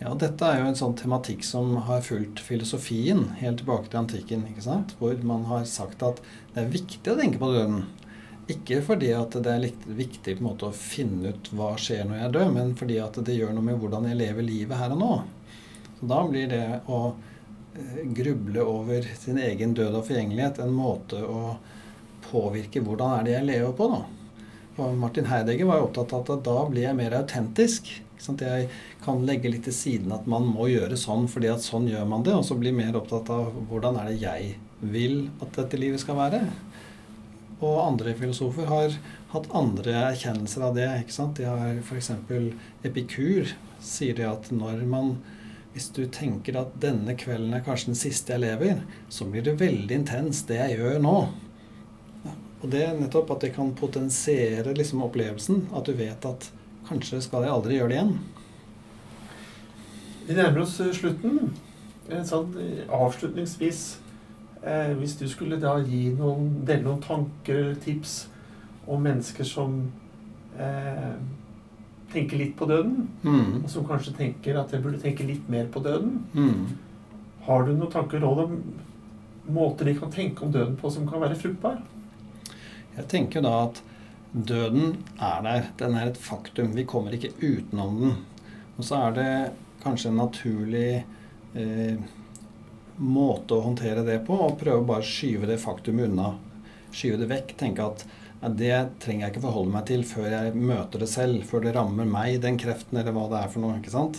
Ja, 0.00 0.14
dette 0.18 0.42
er 0.44 0.58
jo 0.58 0.66
en 0.66 0.74
sånn 0.74 0.96
tematikk 0.98 1.44
som 1.44 1.76
har 1.76 2.00
fulgt 2.00 2.40
filosofien 2.40 3.28
helt 3.38 3.58
tilbake 3.58 3.88
til 3.88 4.00
antikken. 4.00 4.44
ikke 4.48 4.62
sant? 4.62 4.96
Hvor 4.98 5.14
man 5.22 5.44
har 5.44 5.64
sagt 5.64 6.02
at 6.02 6.20
det 6.54 6.64
er 6.64 6.70
viktig 6.70 7.12
å 7.12 7.16
tenke 7.20 7.38
på 7.38 7.52
døden. 7.54 7.84
Ikke 8.50 8.80
fordi 8.82 9.12
at 9.14 9.36
det 9.44 9.52
er 9.52 9.66
viktig 9.86 10.34
på 10.38 10.42
en 10.42 10.48
måte 10.48 10.66
å 10.66 10.74
finne 10.74 11.30
ut 11.30 11.50
hva 11.54 11.74
skjer 11.78 12.08
når 12.08 12.18
jeg 12.18 12.32
dør, 12.36 12.48
men 12.56 12.72
fordi 12.78 12.96
at 13.02 13.20
det 13.22 13.36
gjør 13.36 13.52
noe 13.54 13.68
med 13.68 13.78
hvordan 13.78 14.08
jeg 14.10 14.18
lever 14.18 14.46
livet 14.46 14.80
her 14.80 14.94
og 14.96 15.02
nå. 15.02 15.12
Så 16.00 16.08
da 16.10 16.22
blir 16.26 16.48
det 16.50 16.64
å 16.90 17.02
eh, 17.12 18.00
gruble 18.18 18.64
over 18.66 19.06
sin 19.20 19.38
egen 19.38 19.76
død 19.78 20.00
og 20.00 20.08
forgjengelighet 20.08 20.58
en 20.64 20.74
måte 20.74 21.22
å 21.22 21.54
påvirke 22.26 22.82
hvordan 22.82 23.20
er 23.20 23.28
det 23.28 23.36
jeg 23.36 23.48
lever 23.52 23.76
på, 23.78 23.88
da. 23.92 24.02
Og 24.80 24.96
Martin 24.96 25.28
Heidegger 25.28 25.68
var 25.68 25.78
jo 25.78 25.90
opptatt 25.90 26.14
av 26.16 26.30
at 26.32 26.46
da 26.48 26.56
blir 26.66 26.86
jeg 26.88 26.98
mer 26.98 27.14
autentisk. 27.20 27.92
Jeg 28.22 28.68
kan 29.02 29.24
legge 29.26 29.50
litt 29.50 29.66
til 29.66 29.74
siden 29.74 30.14
at 30.14 30.28
man 30.30 30.46
må 30.48 30.68
gjøre 30.70 30.96
sånn 30.98 31.26
fordi 31.30 31.50
at 31.50 31.64
sånn 31.64 31.88
gjør 31.90 32.06
man 32.08 32.22
det, 32.26 32.34
og 32.38 32.46
så 32.46 32.56
bli 32.58 32.72
mer 32.74 32.96
opptatt 32.98 33.30
av 33.34 33.50
hvordan 33.68 33.98
er 34.00 34.10
det 34.10 34.20
jeg 34.22 34.52
vil 34.82 35.16
at 35.42 35.58
dette 35.58 35.78
livet 35.78 36.02
skal 36.02 36.18
være. 36.18 36.44
Og 37.62 37.78
andre 37.78 38.14
filosofer 38.18 38.66
har 38.66 38.96
hatt 39.32 39.52
andre 39.54 39.94
erkjennelser 40.10 40.64
av 40.66 40.74
det. 40.76 40.88
ikke 41.04 41.14
sant? 41.14 41.38
De 41.38 41.46
har 41.46 41.78
f.eks. 41.78 42.10
Epikur 42.84 43.54
sier 43.82 44.18
det 44.18 44.26
at 44.28 44.50
når 44.54 44.82
man 44.88 45.16
hvis 45.72 45.88
du 45.96 46.02
tenker 46.12 46.58
at 46.60 46.74
denne 46.82 47.14
kvelden 47.16 47.54
er 47.56 47.62
kanskje 47.64 47.92
den 47.92 47.96
siste 47.96 48.34
jeg 48.34 48.42
lever, 48.42 48.82
så 49.08 49.24
blir 49.24 49.44
det 49.46 49.54
veldig 49.60 50.02
intenst, 50.02 50.50
det 50.50 50.58
jeg 50.58 50.76
gjør 50.76 50.98
nå. 51.00 51.14
Og 52.62 52.66
det 52.70 52.82
er 52.86 52.98
nettopp 52.98 53.32
at 53.34 53.46
det 53.46 53.54
kan 53.56 53.72
potensiere 53.74 54.74
liksom 54.76 55.02
opplevelsen. 55.06 55.64
At 55.74 55.88
du 55.88 55.96
vet 55.98 56.28
at 56.28 56.50
kanskje 56.86 57.22
skal 57.24 57.46
jeg 57.46 57.54
aldri 57.54 57.78
gjøre 57.78 57.90
det 57.90 57.96
igjen. 57.96 58.12
Vi 60.28 60.36
nærmer 60.36 60.62
oss 60.62 60.76
eh, 60.84 60.92
slutten. 60.94 61.50
Sånn 62.28 62.54
eh, 62.60 62.84
avslutningsvis 62.92 63.82
eh, 64.64 64.92
Hvis 64.98 65.16
du 65.18 65.26
skulle 65.28 65.60
da 65.60 65.76
gi 65.82 66.10
noen, 66.18 66.64
dele 66.66 66.82
noen 66.86 67.00
tanker 67.02 67.54
eller 67.58 67.74
tips 67.82 68.26
om 68.86 69.02
mennesker 69.02 69.44
som 69.44 69.76
eh, 70.58 71.14
tenker 72.12 72.36
litt 72.38 72.56
på 72.58 72.66
døden, 72.68 73.08
Mm. 73.24 73.62
og 73.64 73.70
som 73.70 73.84
kanskje 73.86 74.12
tenker 74.16 74.58
at 74.60 74.70
jeg 74.72 74.82
burde 74.82 75.00
tenke 75.00 75.24
litt 75.26 75.48
mer 75.48 75.66
på 75.66 75.80
døden, 75.82 76.24
Mm. 76.34 76.66
har 77.46 77.64
du 77.64 77.72
noen 77.74 77.90
tanker 77.90 78.20
råd 78.20 78.38
om 78.44 78.62
måter 79.50 79.84
de 79.84 79.94
kan 79.94 80.10
tenke 80.10 80.42
om 80.42 80.52
døden 80.52 80.76
på 80.76 80.90
som 80.92 81.06
kan 81.08 81.20
være 81.20 81.34
fruktbar? 81.36 81.78
Jeg 82.96 83.08
tenker 83.08 83.40
da 83.42 83.64
at 83.64 83.80
døden 84.34 84.98
er 85.20 85.42
der. 85.42 85.64
Den 85.78 85.94
er 85.96 86.06
et 86.10 86.16
faktum. 86.18 86.74
Vi 86.74 86.84
kommer 86.84 87.10
ikke 87.12 87.32
utenom 87.40 88.00
den. 88.00 88.12
Og 88.78 88.84
så 88.84 89.08
er 89.08 89.12
det 89.12 89.52
kanskje 89.82 90.08
en 90.10 90.16
naturlig 90.16 91.04
eh, 91.54 91.96
måte 93.02 93.56
å 93.56 93.64
håndtere 93.66 94.04
det 94.06 94.20
på, 94.26 94.36
og 94.46 94.58
prøve 94.60 94.82
å 94.82 94.88
bare 94.94 95.06
skyve 95.06 95.48
det 95.50 95.60
faktumet 95.62 96.10
unna. 96.10 96.34
Skyve 96.94 97.20
det 97.22 97.30
vekk. 97.30 97.54
Tenke 97.60 97.86
at 97.86 98.04
det 98.58 98.74
trenger 99.02 99.26
jeg 99.26 99.34
ikke 99.34 99.44
forholde 99.44 99.74
meg 99.74 99.86
til 99.86 100.02
før 100.06 100.32
jeg 100.32 100.56
møter 100.58 101.02
det 101.02 101.10
selv. 101.10 101.44
Før 101.46 101.66
det 101.66 101.76
rammer 101.76 102.08
meg, 102.08 102.40
den 102.42 102.58
kreften, 102.60 102.98
eller 102.98 103.14
hva 103.14 103.28
det 103.30 103.40
er 103.42 103.52
for 103.52 103.62
noe. 103.64 103.78
ikke 103.78 103.94
sant? 103.94 104.18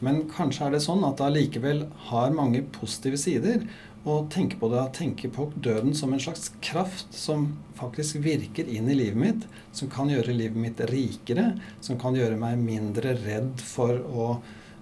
Men 0.00 0.22
kanskje 0.32 0.66
er 0.66 0.74
det 0.74 0.82
sånn 0.86 1.04
at 1.04 1.18
det 1.20 1.26
allikevel 1.26 1.84
har 2.08 2.32
mange 2.32 2.62
positive 2.76 3.20
sider. 3.20 3.66
Og 4.08 4.30
tenke 4.32 4.56
på 4.56 4.70
det, 4.72 4.86
tenke 4.96 5.28
på 5.28 5.50
døden 5.60 5.92
som 5.96 6.14
en 6.16 6.22
slags 6.24 6.48
kraft 6.64 7.12
som 7.12 7.50
faktisk 7.76 8.22
virker 8.24 8.64
inn 8.64 8.88
i 8.88 8.96
livet 8.96 9.20
mitt. 9.20 9.44
Som 9.76 9.92
kan 9.92 10.08
gjøre 10.08 10.32
livet 10.32 10.56
mitt 10.56 10.80
rikere. 10.88 11.52
Som 11.84 12.00
kan 12.00 12.16
gjøre 12.16 12.40
meg 12.40 12.56
mindre 12.64 13.12
redd 13.20 13.60
for 13.60 14.00
å 14.00 14.30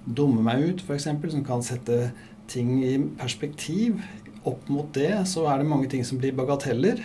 dumme 0.07 0.45
meg 0.47 0.63
ut, 0.63 0.87
f.eks. 0.87 1.11
Som 1.35 1.43
kan 1.45 1.67
sette 1.67 2.13
ting 2.51 2.79
i 2.85 2.97
perspektiv. 3.21 4.03
Opp 4.49 4.69
mot 4.73 4.91
det 4.97 5.13
så 5.29 5.47
er 5.51 5.61
det 5.61 5.71
mange 5.71 5.91
ting 5.93 6.05
som 6.07 6.21
blir 6.21 6.37
bagateller. 6.37 7.03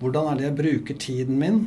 Hvordan 0.00 0.30
er 0.30 0.38
det 0.38 0.48
jeg 0.48 0.58
bruker 0.60 1.02
tiden 1.06 1.40
min? 1.40 1.66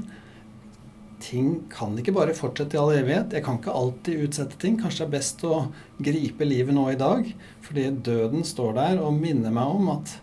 ting 1.20 1.64
kan 1.72 1.98
ikke 2.00 2.14
bare 2.16 2.36
fortsette 2.38 2.78
i 2.78 2.80
all 2.80 2.94
evighet. 2.96 3.34
Jeg 3.36 3.44
kan 3.46 3.60
ikke 3.60 3.76
alltid 3.76 4.24
utsette 4.26 4.60
ting. 4.62 4.78
Kanskje 4.80 5.04
det 5.04 5.08
er 5.08 5.16
best 5.18 5.44
å 5.48 5.60
gripe 6.00 6.48
livet 6.48 6.76
nå 6.76 6.88
i 6.92 7.00
dag, 7.00 7.28
fordi 7.66 7.90
døden 8.06 8.46
står 8.48 8.76
der 8.80 9.04
og 9.04 9.18
minner 9.20 9.54
meg 9.54 9.76
om 9.76 9.92
at 9.98 10.16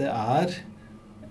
det 0.00 0.08
er 0.10 0.56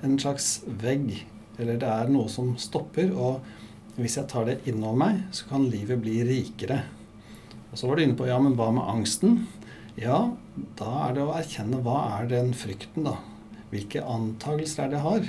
en 0.05 0.15
slags 0.21 0.59
vegg, 0.81 1.23
eller 1.59 1.79
det 1.81 1.89
er 1.89 2.13
noe 2.13 2.29
som 2.31 2.53
stopper. 2.61 3.11
Og 3.11 3.99
hvis 3.99 4.19
jeg 4.19 4.29
tar 4.31 4.47
det 4.47 4.61
innover 4.69 5.01
meg, 5.03 5.23
så 5.35 5.49
kan 5.49 5.67
livet 5.71 6.01
bli 6.03 6.21
rikere. 6.27 6.83
Og 7.69 7.77
så 7.77 7.89
var 7.89 7.97
du 7.97 8.05
inne 8.05 8.17
på 8.17 8.29
ja, 8.29 8.39
men 8.41 8.55
hva 8.57 8.69
med 8.73 8.87
angsten? 8.89 9.41
Ja, 9.99 10.19
da 10.79 10.89
er 11.09 11.15
det 11.17 11.23
å 11.25 11.33
erkjenne 11.35 11.81
hva 11.83 11.97
er 12.21 12.29
den 12.31 12.53
frykten, 12.55 13.03
da. 13.03 13.17
Hvilke 13.73 13.99
antagelser 14.07 14.85
er 14.85 14.93
det 14.93 14.99
jeg 14.99 15.05
har? 15.05 15.25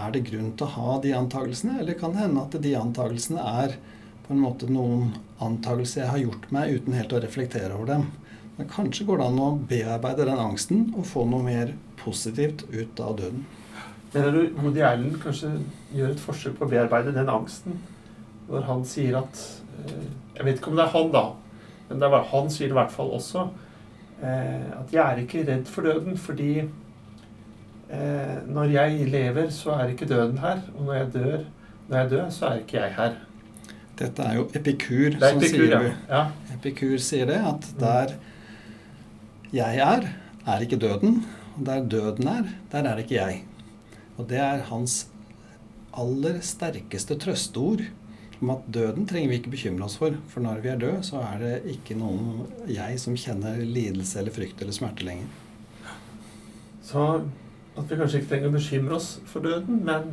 Er 0.00 0.14
det 0.14 0.24
grunn 0.26 0.48
til 0.58 0.66
å 0.66 0.74
ha 0.74 0.96
de 1.04 1.12
antakelsene, 1.14 1.76
eller 1.82 1.98
kan 1.98 2.16
det 2.16 2.24
hende 2.24 2.42
at 2.42 2.56
de 2.64 2.72
antakelsene 2.78 3.44
er 3.62 3.76
på 4.24 4.34
en 4.34 4.42
måte 4.42 4.66
noen 4.70 5.12
antakelser 5.42 6.02
jeg 6.02 6.10
har 6.10 6.24
gjort 6.24 6.50
meg 6.56 6.74
uten 6.80 6.98
helt 6.98 7.14
å 7.14 7.22
reflektere 7.22 7.76
over 7.76 7.92
dem? 7.92 8.08
Men 8.58 8.72
kanskje 8.74 9.06
går 9.06 9.22
det 9.22 9.30
an 9.30 9.40
å 9.46 9.48
bearbeide 9.70 10.26
den 10.26 10.42
angsten 10.42 10.84
og 10.90 11.06
få 11.06 11.24
noe 11.30 11.46
mer 11.46 11.72
positivt 12.02 12.66
ut 12.74 13.06
av 13.06 13.14
døden. 13.22 13.46
Mener 14.10 14.34
du 14.34 14.42
Woody 14.58 14.82
Allen 14.90 15.14
kanskje 15.22 15.54
gjør 15.94 16.16
et 16.16 16.26
forsøk 16.26 16.58
på 16.58 16.66
å 16.66 16.72
bearbeide 16.74 17.14
den 17.14 17.30
angsten 17.30 17.78
når 18.50 18.66
han 18.66 18.82
sier 18.82 19.20
at 19.20 19.46
eh, 19.84 20.06
Jeg 20.34 20.46
vet 20.48 20.58
ikke 20.58 20.72
om 20.72 20.78
det 20.80 20.88
er 20.88 20.94
han, 20.96 21.10
da, 21.14 21.26
men 21.88 22.02
det 22.02 22.08
er, 22.08 22.30
han 22.32 22.48
sier 22.50 22.66
det 22.66 22.74
i 22.74 22.80
hvert 22.80 22.94
fall 22.94 23.12
også. 23.14 23.50
Eh, 24.20 24.68
at 24.76 24.92
jeg 24.92 25.00
er 25.00 25.22
ikke 25.22 25.46
redd 25.48 25.68
for 25.72 25.86
døden 25.88 26.18
fordi 26.20 26.52
eh, 26.60 28.36
når 28.46 28.74
jeg 28.74 29.08
lever, 29.08 29.48
så 29.54 29.78
er 29.80 29.94
ikke 29.94 30.08
døden 30.08 30.38
her. 30.38 30.60
Og 30.76 30.84
når 30.84 30.94
jeg 30.94 31.12
dør, 31.14 31.38
når 31.88 31.98
jeg 31.98 32.10
dør, 32.10 32.30
så 32.30 32.46
er 32.46 32.62
ikke 32.64 32.80
jeg 32.82 32.94
her. 32.98 33.18
Dette 34.00 34.24
er 34.24 34.36
jo 34.38 34.46
Epikur, 34.56 35.16
som 35.20 35.40
epikur, 35.40 35.52
sier 35.52 35.72
ja. 35.72 35.92
ja. 36.08 36.24
Epikur 36.54 36.96
sier 37.04 37.28
det, 37.28 37.40
at 37.44 37.66
mm. 37.72 37.80
der 37.80 38.14
jeg 39.52 39.80
er, 39.84 40.06
er 40.46 40.64
ikke 40.64 40.80
døden. 40.80 41.22
Og 41.56 41.64
der 41.66 41.88
døden 41.88 42.28
er, 42.28 42.52
der 42.72 42.90
er 42.92 43.00
ikke 43.02 43.16
jeg. 43.16 43.42
Og 44.16 44.28
det 44.28 44.38
er 44.40 44.62
hans 44.68 45.06
aller 45.96 46.38
sterkeste 46.44 47.16
trøsteord 47.18 47.82
om 48.40 48.54
at 48.54 48.64
døden 48.72 49.06
trenger 49.08 49.30
vi 49.30 49.38
ikke 49.40 49.52
bekymre 49.52 49.86
oss 49.86 49.98
for. 50.00 50.16
For 50.32 50.44
når 50.44 50.62
vi 50.64 50.72
er 50.72 50.80
døde, 50.80 51.02
så 51.06 51.20
er 51.24 51.42
det 51.42 51.74
ikke 51.74 51.96
noen 52.00 52.46
jeg 52.70 52.98
som 53.02 53.18
kjenner 53.18 53.60
lidelse 53.60 54.20
eller 54.20 54.34
frykt 54.34 54.62
eller 54.62 54.76
smerte 54.76 55.06
lenger. 55.06 55.28
Så 56.84 57.04
at 57.78 57.86
vi 57.86 57.98
kanskje 58.00 58.20
ikke 58.20 58.32
trenger 58.32 58.50
å 58.50 58.56
bekymre 58.56 58.96
oss 58.96 59.10
for 59.30 59.44
døden, 59.44 59.82
men 59.86 60.10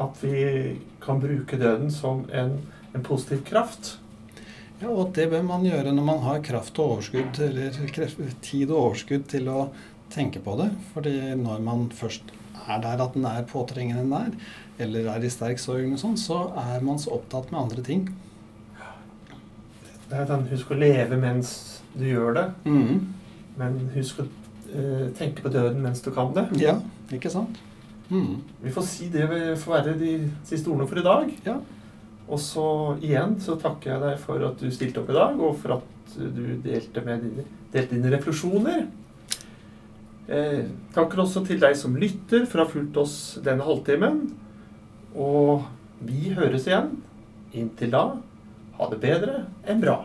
at 0.00 0.20
vi 0.22 0.76
kan 1.02 1.20
bruke 1.22 1.58
døden 1.60 1.90
som 1.92 2.22
en, 2.36 2.58
en 2.94 3.06
positiv 3.06 3.42
kraft. 3.48 3.96
Ja, 4.80 4.88
og 4.88 5.10
det 5.16 5.26
bør 5.32 5.42
man 5.44 5.66
gjøre 5.66 5.92
når 5.92 6.06
man 6.06 6.22
har 6.24 6.44
kraft 6.44 6.78
og 6.80 6.96
overskudd, 6.96 7.40
eller 7.44 7.74
tid 8.40 8.70
og 8.70 8.76
overskudd 8.78 9.26
til 9.28 9.50
å 9.52 9.64
tenke 10.12 10.40
på 10.44 10.54
det. 10.60 10.70
Fordi 10.94 11.16
når 11.40 11.64
man 11.64 11.88
først 11.96 12.32
er 12.66 12.82
der 12.82 13.04
at 13.04 13.14
den 13.16 13.26
er 13.28 13.46
påtrengende 13.48 14.04
nær, 14.08 14.34
eller 14.80 15.08
er 15.14 15.24
i 15.24 15.30
sterk 15.32 15.60
sorg, 15.62 15.92
sånn, 16.00 16.18
så 16.20 16.42
er 16.60 16.84
man 16.84 17.00
så 17.00 17.14
opptatt 17.18 17.52
med 17.52 17.60
andre 17.60 17.84
ting. 17.86 18.04
Det 20.10 20.18
er 20.18 20.26
den, 20.26 20.46
Husk 20.50 20.72
å 20.74 20.78
leve 20.78 21.18
mens 21.20 21.50
du 21.94 22.06
gjør 22.08 22.34
det. 22.34 22.46
Mm. 22.66 23.02
Men 23.60 23.76
husk 23.94 24.22
å 24.22 24.26
uh, 24.26 25.10
tenke 25.18 25.44
på 25.44 25.52
døden 25.52 25.82
mens 25.84 26.02
du 26.02 26.10
kan 26.14 26.32
det. 26.34 26.48
Ja. 26.62 26.78
Ikke 27.14 27.30
sant? 27.30 27.60
Mm. 28.10 28.40
Vi 28.64 28.72
får 28.74 28.86
si 28.88 29.06
det 29.12 29.28
får 29.30 29.76
være 29.76 29.94
de 30.00 30.14
siste 30.46 30.70
ordene 30.70 30.88
for 30.90 30.98
i 30.98 31.06
dag. 31.06 31.30
Ja. 31.46 31.60
Og 32.30 32.42
så 32.42 32.66
igjen 33.02 33.36
så 33.42 33.56
takker 33.58 33.94
jeg 33.94 34.02
deg 34.04 34.18
for 34.22 34.46
at 34.50 34.58
du 34.62 34.70
stilte 34.74 35.02
opp 35.02 35.10
i 35.10 35.18
dag, 35.18 35.38
og 35.38 35.56
for 35.62 35.78
at 35.78 36.16
du 36.18 36.42
delte, 36.62 37.02
med 37.06 37.22
dine, 37.26 37.46
delte 37.72 37.96
dine 37.96 38.12
refleksjoner. 38.14 38.84
Eh, 40.30 40.62
takker 40.94 41.24
også 41.24 41.42
til 41.46 41.58
deg 41.62 41.74
som 41.78 41.96
lytter 41.98 42.44
for 42.46 42.60
å 42.60 42.66
ha 42.66 42.70
fulgt 42.70 42.98
oss 43.02 43.16
denne 43.42 43.66
halvtimen. 43.66 44.22
Og 45.18 45.66
vi 46.06 46.30
høres 46.36 46.68
igjen. 46.70 46.92
Inntil 47.50 47.90
da, 47.90 48.04
ha 48.78 48.90
det 48.92 49.00
bedre 49.02 49.44
enn 49.66 49.82
bra. 49.82 50.04